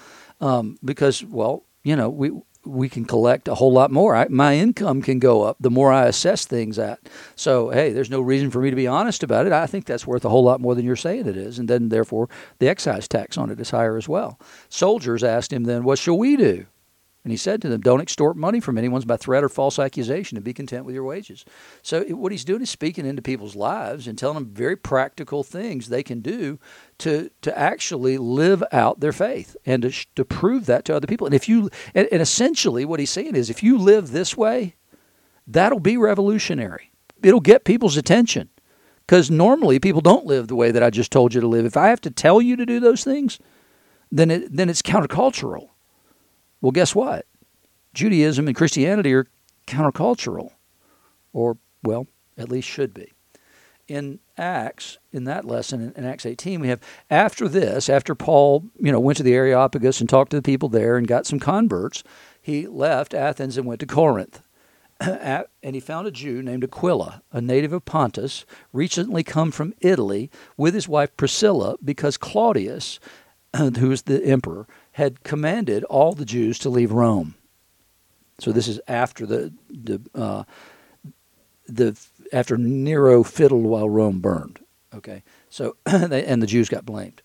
um, 0.43 0.79
because 0.85 1.25
well, 1.25 1.63
you 1.85 1.97
know, 1.97 2.11
we 2.11 2.33
we 2.67 2.91
can 2.91 3.07
collect 3.07 3.49
a 3.49 3.55
whole 3.55 3.73
lot 3.73 3.91
more. 3.91 4.15
I, 4.15 4.27
my 4.29 4.57
income 4.57 5.01
can 5.01 5.19
go 5.19 5.41
up 5.41 5.57
the 5.59 5.71
more 5.71 5.91
I 5.91 6.05
assess 6.05 6.45
things 6.45 6.79
at. 6.79 6.99
So 7.35 7.71
hey, 7.71 7.93
there's 7.93 8.11
no 8.11 8.21
reason 8.21 8.51
for 8.51 8.61
me 8.61 8.69
to 8.69 8.77
be 8.77 8.87
honest 8.87 9.23
about 9.23 9.47
it. 9.47 9.53
I 9.55 9.67
think 9.67 9.87
that's 9.87 10.07
worth 10.07 10.27
a 10.27 10.29
whole 10.29 10.45
lot 10.45 10.61
more 10.61 10.75
than 10.75 10.85
you're 10.85 10.97
saying 10.97 11.27
it 11.27 11.39
is, 11.39 11.59
and 11.59 11.71
then 11.71 11.89
therefore 11.89 12.29
the 12.59 12.69
excise 12.69 13.09
tax 13.09 13.39
on 13.39 13.49
it 13.49 13.59
is 13.59 13.71
higher 13.71 13.97
as 13.97 14.07
well. 14.07 14.39
Soldiers 14.69 15.25
asked 15.25 15.51
him 15.51 15.65
then, 15.65 15.83
"What 15.83 15.99
shall 15.99 16.19
we 16.19 16.37
do?" 16.37 16.67
And 17.27 17.33
he 17.33 17.37
said 17.37 17.61
to 17.63 17.69
them, 17.69 17.81
Don't 17.81 18.01
extort 18.01 18.37
money 18.37 18.61
from 18.61 18.79
anyone 18.79 19.03
by 19.03 19.17
threat 19.17 19.43
or 19.43 19.49
false 19.49 19.81
accusation, 19.81 20.39
and 20.39 20.45
be 20.45 20.55
content 20.55 20.85
with 20.85 20.95
your 20.95 21.03
wages. 21.03 21.45
So, 21.83 22.05
what 22.05 22.31
he's 22.31 22.45
doing 22.45 22.63
is 22.63 22.71
speaking 22.71 23.05
into 23.05 23.21
people's 23.21 23.57
lives 23.57 24.07
and 24.07 24.17
telling 24.17 24.37
them 24.37 24.47
very 24.47 24.77
practical 24.77 25.43
things 25.43 25.89
they 25.89 26.05
can 26.05 26.21
do 26.21 26.61
to, 26.99 27.29
to 27.43 27.59
actually 27.59 28.17
live 28.17 28.63
out 28.71 29.01
their 29.01 29.13
faith 29.13 29.57
and 29.67 29.83
to, 29.83 30.07
to 30.15 30.25
prove 30.25 30.67
that 30.67 30.85
to 30.85 30.95
other 30.95 31.09
people. 31.09 31.27
And 31.27 31.35
if 31.35 31.49
you, 31.49 31.69
and, 31.97 32.07
and 32.13 32.23
essentially 32.23 32.85
what 32.85 33.01
he's 33.01 33.11
saying 33.11 33.35
is, 33.35 33.51
if 33.51 33.61
you 33.61 33.77
live 33.77 34.13
this 34.13 34.37
way, 34.37 34.77
that'll 35.49 35.81
be 35.81 35.97
revolutionary. 35.97 36.93
It'll 37.25 37.41
get 37.41 37.65
people's 37.65 37.97
attention 37.97 38.51
because 39.05 39.33
normally 39.33 39.81
people 39.81 40.01
don't 40.01 40.27
live 40.27 40.47
the 40.47 40.55
way 40.55 40.71
that 40.71 40.85
I 40.85 40.91
just 40.91 41.11
told 41.11 41.35
you 41.35 41.41
to 41.41 41.49
live. 41.49 41.65
If 41.65 41.77
I 41.77 41.89
have 41.89 42.03
to 42.03 42.11
tell 42.13 42.41
you 42.41 42.55
to 42.55 42.65
do 42.65 42.79
those 42.79 43.03
things, 43.03 43.41
then 44.13 44.31
it, 44.31 44.57
then 44.57 44.69
it's 44.69 44.81
countercultural. 44.81 45.71
Well, 46.61 46.73
guess 46.73 46.95
what? 46.95 47.27
Judaism 47.95 48.47
and 48.47 48.57
Christianity 48.57 49.15
are 49.15 49.27
countercultural, 49.67 50.53
or, 51.33 51.59
well, 51.83 52.07
at 52.37 52.51
least 52.51 52.69
should 52.69 52.93
be. 52.93 53.13
In 53.89 54.19
Acts, 54.37 54.99
in 55.13 55.25
that 55.25 55.45
lesson, 55.45 55.93
in 55.97 56.05
Acts 56.05 56.27
18, 56.27 56.61
we 56.61 56.69
have 56.69 56.81
after 57.09 57.49
this, 57.49 57.89
after 57.89 58.15
Paul, 58.15 58.65
you 58.79 58.91
know, 58.91 59.01
went 59.01 59.17
to 59.19 59.23
the 59.23 59.35
Areopagus 59.35 60.01
and 60.01 60.09
talked 60.09 60.31
to 60.31 60.37
the 60.37 60.43
people 60.43 60.69
there 60.69 60.97
and 60.97 61.07
got 61.07 61.27
some 61.27 61.39
converts, 61.39 62.03
he 62.43 62.67
left 62.67 63.15
Athens 63.15 63.57
and 63.57 63.67
went 63.67 63.81
to 63.81 63.87
Corinth. 63.87 64.43
and 65.01 65.75
he 65.75 65.81
found 65.81 66.07
a 66.07 66.11
Jew 66.11 66.43
named 66.43 66.65
Aquila, 66.65 67.23
a 67.33 67.41
native 67.41 67.73
of 67.73 67.85
Pontus, 67.85 68.47
recently 68.73 69.23
come 69.23 69.51
from 69.51 69.75
Italy 69.81 70.31
with 70.57 70.75
his 70.75 70.89
wife 70.89 71.17
Priscilla 71.17 71.77
because 71.85 72.17
Claudius, 72.17 72.99
who 73.57 73.89
was 73.89 74.03
the 74.03 74.25
emperor, 74.25 74.67
had 74.97 75.23
commanded 75.25 75.85
all 75.85 76.15
the 76.15 76.25
Jews 76.25 76.59
to 76.59 76.71
leave 76.71 76.91
Rome. 76.91 77.35
So 78.39 78.51
this 78.51 78.67
is 78.67 78.81
after 78.89 79.27
the 79.27 79.53
the 79.69 80.01
uh, 80.15 80.45
the 81.69 81.99
after 82.33 82.57
Nero 82.57 83.23
fiddled 83.23 83.65
while 83.65 83.91
Rome 83.91 84.21
burned. 84.21 84.59
Okay, 84.95 85.23
so 85.51 85.77
and 85.87 86.43
the 86.43 86.47
Jews 86.47 86.71
got 86.71 86.87
blamed, 86.87 87.21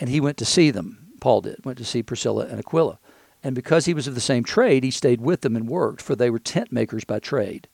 and 0.00 0.10
he 0.10 0.20
went 0.20 0.36
to 0.38 0.44
see 0.44 0.72
them. 0.72 1.12
Paul 1.20 1.42
did 1.42 1.64
went 1.64 1.78
to 1.78 1.84
see 1.84 2.02
Priscilla 2.02 2.46
and 2.46 2.58
Aquila, 2.58 2.98
and 3.40 3.54
because 3.54 3.84
he 3.84 3.94
was 3.94 4.08
of 4.08 4.16
the 4.16 4.20
same 4.20 4.42
trade, 4.42 4.82
he 4.82 4.90
stayed 4.90 5.20
with 5.20 5.42
them 5.42 5.54
and 5.54 5.68
worked, 5.68 6.02
for 6.02 6.16
they 6.16 6.28
were 6.28 6.40
tent 6.40 6.72
makers 6.72 7.04
by 7.04 7.20
trade. 7.20 7.68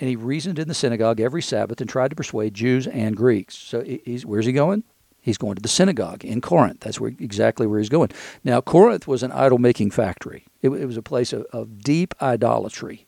And 0.00 0.08
he 0.08 0.16
reasoned 0.16 0.58
in 0.58 0.68
the 0.68 0.74
synagogue 0.74 1.20
every 1.20 1.42
Sabbath 1.42 1.82
and 1.82 1.90
tried 1.90 2.08
to 2.08 2.16
persuade 2.16 2.54
Jews 2.54 2.86
and 2.86 3.18
Greeks. 3.18 3.54
So 3.54 3.82
he's 3.82 4.24
where's 4.24 4.46
he 4.46 4.52
going? 4.52 4.84
He's 5.22 5.38
going 5.38 5.54
to 5.54 5.62
the 5.62 5.68
synagogue 5.68 6.24
in 6.24 6.40
Corinth. 6.40 6.80
That's 6.80 7.00
where 7.00 7.12
exactly 7.18 7.66
where 7.66 7.78
he's 7.78 7.88
going. 7.88 8.10
Now, 8.42 8.60
Corinth 8.60 9.06
was 9.06 9.22
an 9.22 9.30
idol 9.30 9.58
making 9.58 9.92
factory. 9.92 10.44
It, 10.60 10.70
it, 10.70 10.86
was 10.86 10.96
a 10.96 11.02
place 11.02 11.32
of, 11.32 11.46
of 11.52 11.78
deep 11.78 12.12
idolatry, 12.20 13.06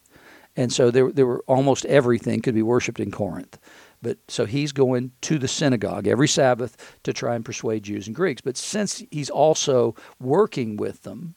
and 0.57 0.73
so 0.73 0.93
there 0.93 1.11
there 1.11 1.27
were 1.27 1.43
almost 1.49 1.85
everything 1.87 2.41
could 2.41 2.55
be 2.55 2.63
worshipped 2.63 3.01
in 3.01 3.11
Corinth. 3.11 3.59
But 4.01 4.19
so 4.29 4.45
he's 4.45 4.71
going 4.71 5.11
to 5.23 5.39
the 5.39 5.49
synagogue 5.49 6.07
every 6.07 6.29
Sabbath 6.29 6.77
to 7.03 7.13
try 7.13 7.35
and 7.35 7.45
persuade 7.45 7.83
Jews 7.83 8.07
and 8.07 8.15
Greeks. 8.15 8.43
But 8.43 8.57
since 8.57 9.03
he's 9.11 9.31
also 9.31 9.97
working 10.21 10.77
with 10.77 11.03
them, 11.03 11.35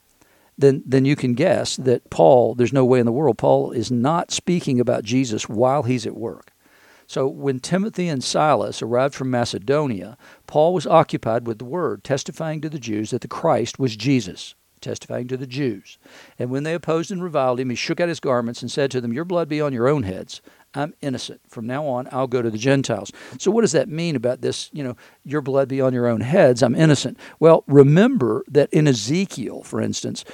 then 0.59 0.83
then 0.85 1.05
you 1.05 1.15
can 1.15 1.33
guess 1.33 1.75
that 1.77 2.09
Paul, 2.11 2.53
there's 2.53 2.73
no 2.73 2.85
way 2.85 2.99
in 2.99 3.07
the 3.07 3.11
world 3.11 3.39
Paul 3.39 3.71
is 3.71 3.89
not 3.89 4.31
speaking 4.31 4.79
about 4.79 5.03
Jesus 5.03 5.49
while 5.49 5.83
he's 5.83 6.05
at 6.05 6.15
work. 6.15 6.51
So 7.07 7.25
when 7.27 7.59
Timothy 7.61 8.09
and 8.09 8.21
Silas 8.21 8.81
arrived 8.81 9.15
from 9.15 9.31
Macedonia, 9.31 10.17
Paul 10.45 10.73
was 10.73 10.85
occupied 10.85 11.47
with 11.47 11.57
the 11.57 11.65
word, 11.65 12.03
testifying 12.03 12.59
to 12.61 12.69
the 12.69 12.79
Jews 12.79 13.11
that 13.11 13.21
the 13.21 13.29
Christ 13.29 13.79
was 13.79 13.95
Jesus, 13.95 14.55
testifying 14.81 15.29
to 15.29 15.37
the 15.37 15.47
Jews. 15.47 15.97
And 16.37 16.49
when 16.49 16.63
they 16.63 16.73
opposed 16.73 17.09
and 17.09 17.23
reviled 17.23 17.61
him, 17.61 17.69
he 17.69 17.77
shook 17.77 18.01
out 18.01 18.09
his 18.09 18.19
garments 18.19 18.61
and 18.61 18.69
said 18.69 18.91
to 18.91 18.99
them, 18.99 19.13
Your 19.13 19.23
blood 19.23 19.47
be 19.47 19.61
on 19.61 19.71
your 19.71 19.87
own 19.87 20.03
heads. 20.03 20.41
I'm 20.73 20.93
innocent. 21.01 21.41
From 21.47 21.65
now 21.65 21.87
on, 21.87 22.07
I'll 22.11 22.27
go 22.27 22.41
to 22.41 22.51
the 22.51 22.57
Gentiles. 22.57 23.11
So, 23.39 23.49
what 23.49 23.61
does 23.61 23.71
that 23.71 23.89
mean 23.89 24.15
about 24.15 24.41
this? 24.41 24.69
You 24.73 24.83
know, 24.83 24.97
your 25.23 25.41
blood 25.41 25.69
be 25.69 25.81
on 25.81 25.93
your 25.93 26.07
own 26.07 26.21
heads. 26.21 26.61
I'm 26.61 26.75
innocent. 26.75 27.17
Well, 27.39 27.63
remember 27.67 28.43
that 28.49 28.71
in 28.71 28.87
Ezekiel, 28.87 29.63
for 29.63 29.81
instance, 29.81 30.25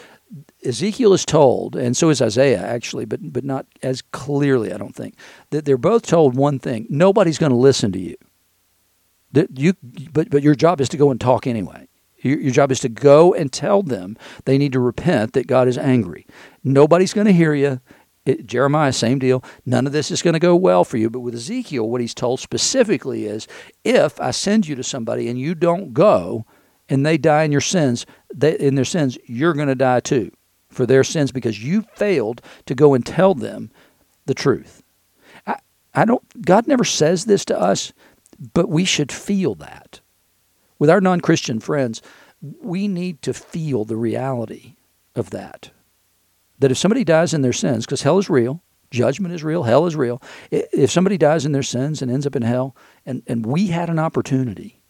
Ezekiel 0.65 1.13
is 1.13 1.25
told, 1.25 1.75
and 1.75 1.95
so 1.95 2.09
is 2.09 2.21
Isaiah 2.21 2.61
actually, 2.61 3.05
but 3.05 3.33
but 3.33 3.43
not 3.43 3.67
as 3.81 4.01
clearly, 4.01 4.73
I 4.73 4.77
don't 4.77 4.95
think, 4.95 5.15
that 5.51 5.65
they're 5.65 5.77
both 5.77 6.05
told 6.07 6.35
one 6.35 6.59
thing: 6.59 6.87
nobody's 6.89 7.37
going 7.37 7.51
to 7.51 7.57
listen 7.57 7.91
to 7.91 7.99
you. 7.99 8.15
That 9.31 9.57
you, 9.57 9.73
but 10.11 10.29
but 10.29 10.43
your 10.43 10.55
job 10.55 10.81
is 10.81 10.89
to 10.89 10.97
go 10.97 11.11
and 11.11 11.19
talk 11.19 11.45
anyway. 11.45 11.87
Your, 12.21 12.39
your 12.39 12.51
job 12.51 12.71
is 12.71 12.79
to 12.81 12.89
go 12.89 13.33
and 13.33 13.51
tell 13.51 13.83
them 13.83 14.17
they 14.45 14.57
need 14.57 14.71
to 14.73 14.79
repent 14.79 15.33
that 15.33 15.47
God 15.47 15.67
is 15.67 15.77
angry. 15.77 16.25
Nobody's 16.63 17.13
going 17.13 17.27
to 17.27 17.33
hear 17.33 17.53
you. 17.53 17.81
It, 18.25 18.47
Jeremiah, 18.47 18.93
same 18.93 19.19
deal. 19.19 19.43
None 19.65 19.85
of 19.85 19.91
this 19.91 20.09
is 20.09 20.21
going 20.21 20.33
to 20.33 20.39
go 20.39 20.55
well 20.55 20.85
for 20.85 20.95
you. 20.95 21.09
But 21.09 21.19
with 21.19 21.35
Ezekiel, 21.35 21.89
what 21.89 21.99
he's 21.99 22.13
told 22.13 22.39
specifically 22.39 23.25
is 23.25 23.47
if 23.83 24.19
I 24.21 24.31
send 24.31 24.65
you 24.65 24.75
to 24.75 24.83
somebody 24.83 25.27
and 25.27 25.37
you 25.37 25.53
don't 25.53 25.93
go, 25.93 26.45
and 26.93 27.03
they 27.03 27.17
die 27.17 27.41
in 27.41 27.51
your 27.51 27.59
sins, 27.59 28.05
they, 28.31 28.55
in 28.59 28.75
their 28.75 28.85
sins, 28.85 29.17
you're 29.25 29.55
going 29.55 29.67
to 29.67 29.73
die 29.73 29.99
too 29.99 30.31
for 30.69 30.85
their 30.85 31.03
sins 31.03 31.31
because 31.31 31.63
you 31.63 31.81
failed 31.95 32.39
to 32.67 32.75
go 32.75 32.93
and 32.93 33.03
tell 33.03 33.33
them 33.33 33.71
the 34.27 34.35
truth. 34.35 34.83
I, 35.47 35.55
I 35.95 36.05
don't. 36.05 36.45
God 36.45 36.67
never 36.67 36.83
says 36.83 37.25
this 37.25 37.45
to 37.45 37.59
us, 37.59 37.93
but 38.53 38.69
we 38.69 38.85
should 38.85 39.11
feel 39.11 39.55
that. 39.55 40.01
With 40.77 40.91
our 40.91 41.01
non-Christian 41.01 41.59
friends, 41.59 42.03
we 42.61 42.87
need 42.87 43.23
to 43.23 43.33
feel 43.33 43.85
the 43.85 43.95
reality 43.95 44.75
of 45.15 45.31
that. 45.31 45.71
That 46.59 46.69
if 46.69 46.77
somebody 46.77 47.03
dies 47.03 47.33
in 47.33 47.41
their 47.41 47.53
sins, 47.53 47.87
because 47.87 48.03
hell 48.03 48.19
is 48.19 48.29
real, 48.29 48.61
judgment 48.91 49.33
is 49.33 49.43
real, 49.43 49.63
hell 49.63 49.87
is 49.87 49.95
real. 49.95 50.21
If 50.51 50.91
somebody 50.91 51.17
dies 51.17 51.43
in 51.43 51.53
their 51.53 51.63
sins 51.63 52.03
and 52.03 52.11
ends 52.11 52.27
up 52.27 52.35
in 52.35 52.43
hell, 52.43 52.75
and, 53.03 53.23
and 53.25 53.47
we 53.47 53.67
had 53.67 53.89
an 53.89 53.97
opportunity 53.97 54.83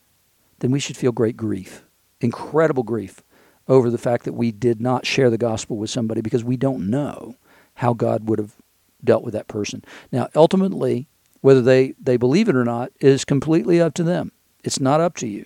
then 0.64 0.72
we 0.72 0.80
should 0.80 0.96
feel 0.96 1.12
great 1.12 1.36
grief, 1.36 1.84
incredible 2.24 2.84
grief 2.84 3.24
over 3.68 3.90
the 3.90 3.98
fact 3.98 4.26
that 4.26 4.34
we 4.34 4.52
did 4.52 4.82
not 4.82 5.06
share 5.06 5.30
the 5.30 5.38
gospel 5.38 5.78
with 5.78 5.90
somebody 5.90 6.22
because 6.22 6.44
we 6.44 6.58
don't 6.58 6.90
know 6.90 7.36
how 7.76 7.94
God 7.94 8.28
would 8.28 8.40
have 8.40 8.56
dealt 9.04 9.24
with 9.24 9.34
that 9.34 9.48
person. 9.48 9.84
Now, 10.12 10.30
ultimately, 10.36 11.08
whether 11.42 11.62
they, 11.62 11.94
they 12.02 12.18
believe 12.18 12.50
it 12.50 12.56
or 12.56 12.66
not 12.66 12.92
is 13.00 13.26
completely 13.26 13.82
up 13.82 13.94
to 13.96 14.04
them. 14.04 14.32
It's 14.64 14.80
not 14.80 15.02
up 15.02 15.16
to 15.18 15.28
you. 15.28 15.46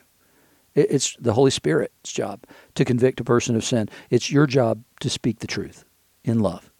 It's 0.76 1.16
the 1.20 1.34
Holy 1.34 1.50
Spirit's 1.50 2.14
job 2.14 2.44
to 2.76 2.86
convict 2.86 3.20
a 3.20 3.24
person 3.24 3.56
of 3.56 3.64
sin. 3.64 3.90
It's 4.12 4.32
your 4.32 4.46
job 4.46 4.84
to 5.00 5.10
speak 5.10 5.40
the 5.40 5.48
truth 5.48 5.86
in 6.24 6.40
love. 6.40 6.72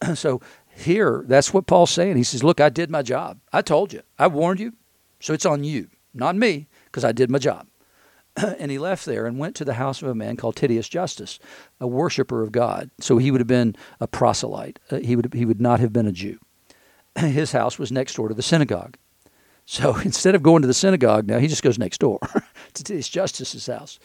so 0.14 0.40
here, 0.68 1.24
that's 1.26 1.52
what 1.52 1.66
Paul's 1.66 1.90
saying. 1.90 2.16
He 2.16 2.22
says, 2.22 2.44
Look, 2.44 2.60
I 2.60 2.68
did 2.68 2.88
my 2.88 3.02
job. 3.02 3.40
I 3.52 3.62
told 3.62 3.92
you. 3.92 4.02
I 4.16 4.28
warned 4.28 4.60
you. 4.60 4.74
So 5.18 5.34
it's 5.34 5.44
on 5.44 5.64
you, 5.64 5.88
not 6.14 6.36
me 6.36 6.68
because 6.84 7.04
I 7.04 7.10
did 7.10 7.30
my 7.30 7.38
job. 7.38 7.66
and 8.36 8.70
he 8.70 8.78
left 8.78 9.04
there 9.04 9.26
and 9.26 9.38
went 9.38 9.56
to 9.56 9.64
the 9.64 9.74
house 9.74 10.02
of 10.02 10.08
a 10.08 10.14
man 10.14 10.36
called 10.36 10.56
Titius 10.56 10.88
Justus, 10.88 11.38
a 11.80 11.86
worshiper 11.86 12.42
of 12.42 12.52
God. 12.52 12.90
So 13.00 13.18
he 13.18 13.30
would 13.30 13.40
have 13.40 13.48
been 13.48 13.76
a 14.00 14.06
proselyte. 14.06 14.78
Uh, 14.90 14.98
he 14.98 15.16
would 15.16 15.32
he 15.34 15.44
would 15.44 15.60
not 15.60 15.80
have 15.80 15.92
been 15.92 16.06
a 16.06 16.12
Jew. 16.12 16.38
His 17.18 17.52
house 17.52 17.78
was 17.78 17.92
next 17.92 18.14
door 18.14 18.28
to 18.28 18.34
the 18.34 18.42
synagogue. 18.42 18.96
So 19.66 19.94
instead 19.98 20.34
of 20.34 20.42
going 20.42 20.62
to 20.62 20.66
the 20.66 20.74
synagogue 20.74 21.28
now, 21.28 21.38
he 21.38 21.46
just 21.46 21.62
goes 21.62 21.78
next 21.78 21.98
door 21.98 22.18
to 22.74 22.82
Titius 22.82 23.08
Justus's 23.08 23.68
house. 23.68 24.00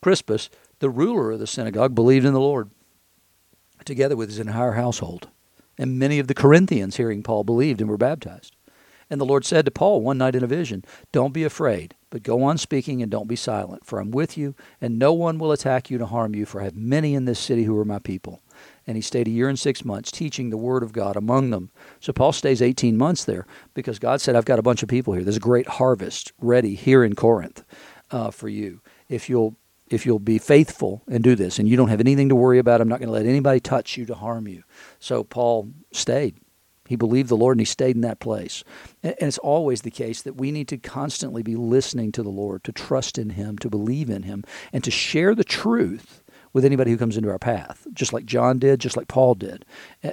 Crispus, 0.00 0.50
the 0.78 0.90
ruler 0.90 1.32
of 1.32 1.40
the 1.40 1.48
synagogue, 1.48 1.96
believed 1.96 2.24
in 2.24 2.32
the 2.32 2.38
Lord, 2.38 2.70
together 3.84 4.14
with 4.14 4.28
his 4.28 4.38
entire 4.38 4.72
household. 4.72 5.28
And 5.76 5.98
many 5.98 6.20
of 6.20 6.28
the 6.28 6.34
Corinthians, 6.34 6.96
hearing 6.96 7.24
Paul, 7.24 7.42
believed 7.42 7.80
and 7.80 7.90
were 7.90 7.96
baptized. 7.96 8.54
And 9.08 9.20
the 9.20 9.24
Lord 9.24 9.44
said 9.44 9.64
to 9.64 9.72
Paul 9.72 10.00
one 10.00 10.18
night 10.18 10.36
in 10.36 10.44
a 10.44 10.46
vision, 10.46 10.84
Don't 11.10 11.34
be 11.34 11.42
afraid, 11.42 11.96
but 12.10 12.24
go 12.24 12.42
on 12.42 12.58
speaking 12.58 13.00
and 13.02 13.10
don't 13.10 13.28
be 13.28 13.36
silent, 13.36 13.86
for 13.86 14.00
I'm 14.00 14.10
with 14.10 14.36
you, 14.36 14.54
and 14.80 14.98
no 14.98 15.12
one 15.12 15.38
will 15.38 15.52
attack 15.52 15.90
you 15.90 15.98
to 15.98 16.06
harm 16.06 16.34
you, 16.34 16.44
for 16.44 16.60
I 16.60 16.64
have 16.64 16.76
many 16.76 17.14
in 17.14 17.24
this 17.24 17.38
city 17.38 17.64
who 17.64 17.78
are 17.78 17.84
my 17.84 18.00
people. 18.00 18.42
And 18.86 18.96
he 18.96 19.00
stayed 19.00 19.28
a 19.28 19.30
year 19.30 19.48
and 19.48 19.58
six 19.58 19.84
months 19.84 20.10
teaching 20.10 20.50
the 20.50 20.56
word 20.56 20.82
of 20.82 20.92
God 20.92 21.16
among 21.16 21.50
them. 21.50 21.70
So 22.00 22.12
Paul 22.12 22.32
stays 22.32 22.60
18 22.60 22.96
months 22.96 23.24
there 23.24 23.46
because 23.72 23.98
God 23.98 24.20
said, 24.20 24.34
I've 24.34 24.44
got 24.44 24.58
a 24.58 24.62
bunch 24.62 24.82
of 24.82 24.88
people 24.88 25.14
here. 25.14 25.22
There's 25.22 25.36
a 25.36 25.40
great 25.40 25.68
harvest 25.68 26.32
ready 26.38 26.74
here 26.74 27.04
in 27.04 27.14
Corinth 27.14 27.64
uh, 28.10 28.30
for 28.30 28.48
you. 28.48 28.80
If 29.08 29.30
you'll 29.30 29.56
if 29.90 30.06
you'll 30.06 30.20
be 30.20 30.38
faithful 30.38 31.02
and 31.08 31.22
do 31.22 31.34
this, 31.34 31.58
and 31.58 31.68
you 31.68 31.76
don't 31.76 31.88
have 31.88 31.98
anything 31.98 32.28
to 32.28 32.36
worry 32.36 32.60
about, 32.60 32.80
I'm 32.80 32.88
not 32.88 33.00
going 33.00 33.08
to 33.08 33.12
let 33.12 33.26
anybody 33.26 33.58
touch 33.58 33.96
you 33.96 34.06
to 34.06 34.14
harm 34.14 34.46
you. 34.46 34.62
So 35.00 35.24
Paul 35.24 35.72
stayed. 35.92 36.36
He 36.90 36.96
believed 36.96 37.28
the 37.28 37.36
Lord 37.36 37.56
and 37.56 37.60
he 37.60 37.64
stayed 37.64 37.94
in 37.94 38.02
that 38.02 38.18
place. 38.18 38.64
And 39.00 39.14
it's 39.20 39.38
always 39.38 39.82
the 39.82 39.92
case 39.92 40.22
that 40.22 40.34
we 40.34 40.50
need 40.50 40.66
to 40.66 40.76
constantly 40.76 41.40
be 41.40 41.54
listening 41.54 42.10
to 42.10 42.22
the 42.24 42.30
Lord, 42.30 42.64
to 42.64 42.72
trust 42.72 43.16
in 43.16 43.30
Him, 43.30 43.58
to 43.58 43.70
believe 43.70 44.10
in 44.10 44.24
Him, 44.24 44.42
and 44.72 44.82
to 44.82 44.90
share 44.90 45.36
the 45.36 45.44
truth 45.44 46.24
with 46.52 46.64
anybody 46.64 46.90
who 46.90 46.98
comes 46.98 47.16
into 47.16 47.30
our 47.30 47.38
path, 47.38 47.86
just 47.92 48.12
like 48.12 48.24
John 48.24 48.58
did, 48.58 48.80
just 48.80 48.96
like 48.96 49.06
Paul 49.06 49.36
did. 49.36 49.64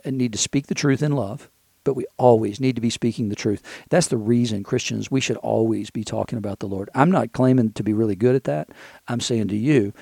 And 0.05 0.19
need 0.19 0.33
to 0.33 0.37
speak 0.37 0.67
the 0.67 0.75
truth 0.75 1.01
in 1.01 1.13
love, 1.13 1.49
but 1.83 1.95
we 1.95 2.05
always 2.17 2.59
need 2.59 2.75
to 2.75 2.81
be 2.81 2.91
speaking 2.91 3.29
the 3.29 3.35
truth. 3.35 3.63
That's 3.89 4.09
the 4.09 4.17
reason 4.17 4.63
Christians, 4.63 5.09
we 5.09 5.19
should 5.19 5.37
always 5.37 5.89
be 5.89 6.03
talking 6.03 6.37
about 6.37 6.59
the 6.59 6.67
Lord. 6.67 6.91
I'm 6.93 7.09
not 7.09 7.33
claiming 7.33 7.71
to 7.71 7.81
be 7.81 7.93
really 7.93 8.15
good 8.15 8.35
at 8.35 8.43
that. 8.43 8.69
I'm 9.07 9.19
saying 9.19 9.47
to 9.47 9.57
you, 9.57 9.93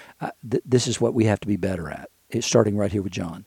th- 0.51 0.63
this 0.65 0.88
is 0.88 0.99
what 0.99 1.13
we 1.13 1.23
have 1.23 1.39
to 1.39 1.47
be 1.47 1.55
better 1.55 1.89
at. 1.89 2.09
It's 2.29 2.45
starting 2.45 2.75
right 2.75 2.91
here 2.91 3.01
with 3.01 3.13
John. 3.13 3.45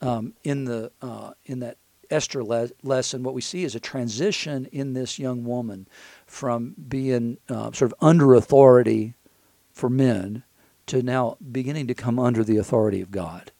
Um, 0.00 0.34
in 0.42 0.64
the 0.64 0.90
uh, 1.00 1.34
in 1.44 1.60
that 1.60 1.78
Esther 2.10 2.44
le- 2.44 2.70
lesson, 2.82 3.22
what 3.22 3.34
we 3.34 3.40
see 3.40 3.64
is 3.64 3.74
a 3.74 3.80
transition 3.80 4.66
in 4.66 4.94
this 4.94 5.18
young 5.18 5.44
woman 5.44 5.86
from 6.26 6.74
being 6.88 7.38
uh, 7.48 7.72
sort 7.72 7.92
of 7.92 7.94
under 8.00 8.34
authority 8.34 9.14
for 9.72 9.88
men 9.88 10.42
to 10.86 11.02
now 11.02 11.36
beginning 11.50 11.86
to 11.86 11.94
come 11.94 12.18
under 12.18 12.44
the 12.44 12.56
authority 12.56 13.00
of 13.00 13.10
God. 13.10 13.52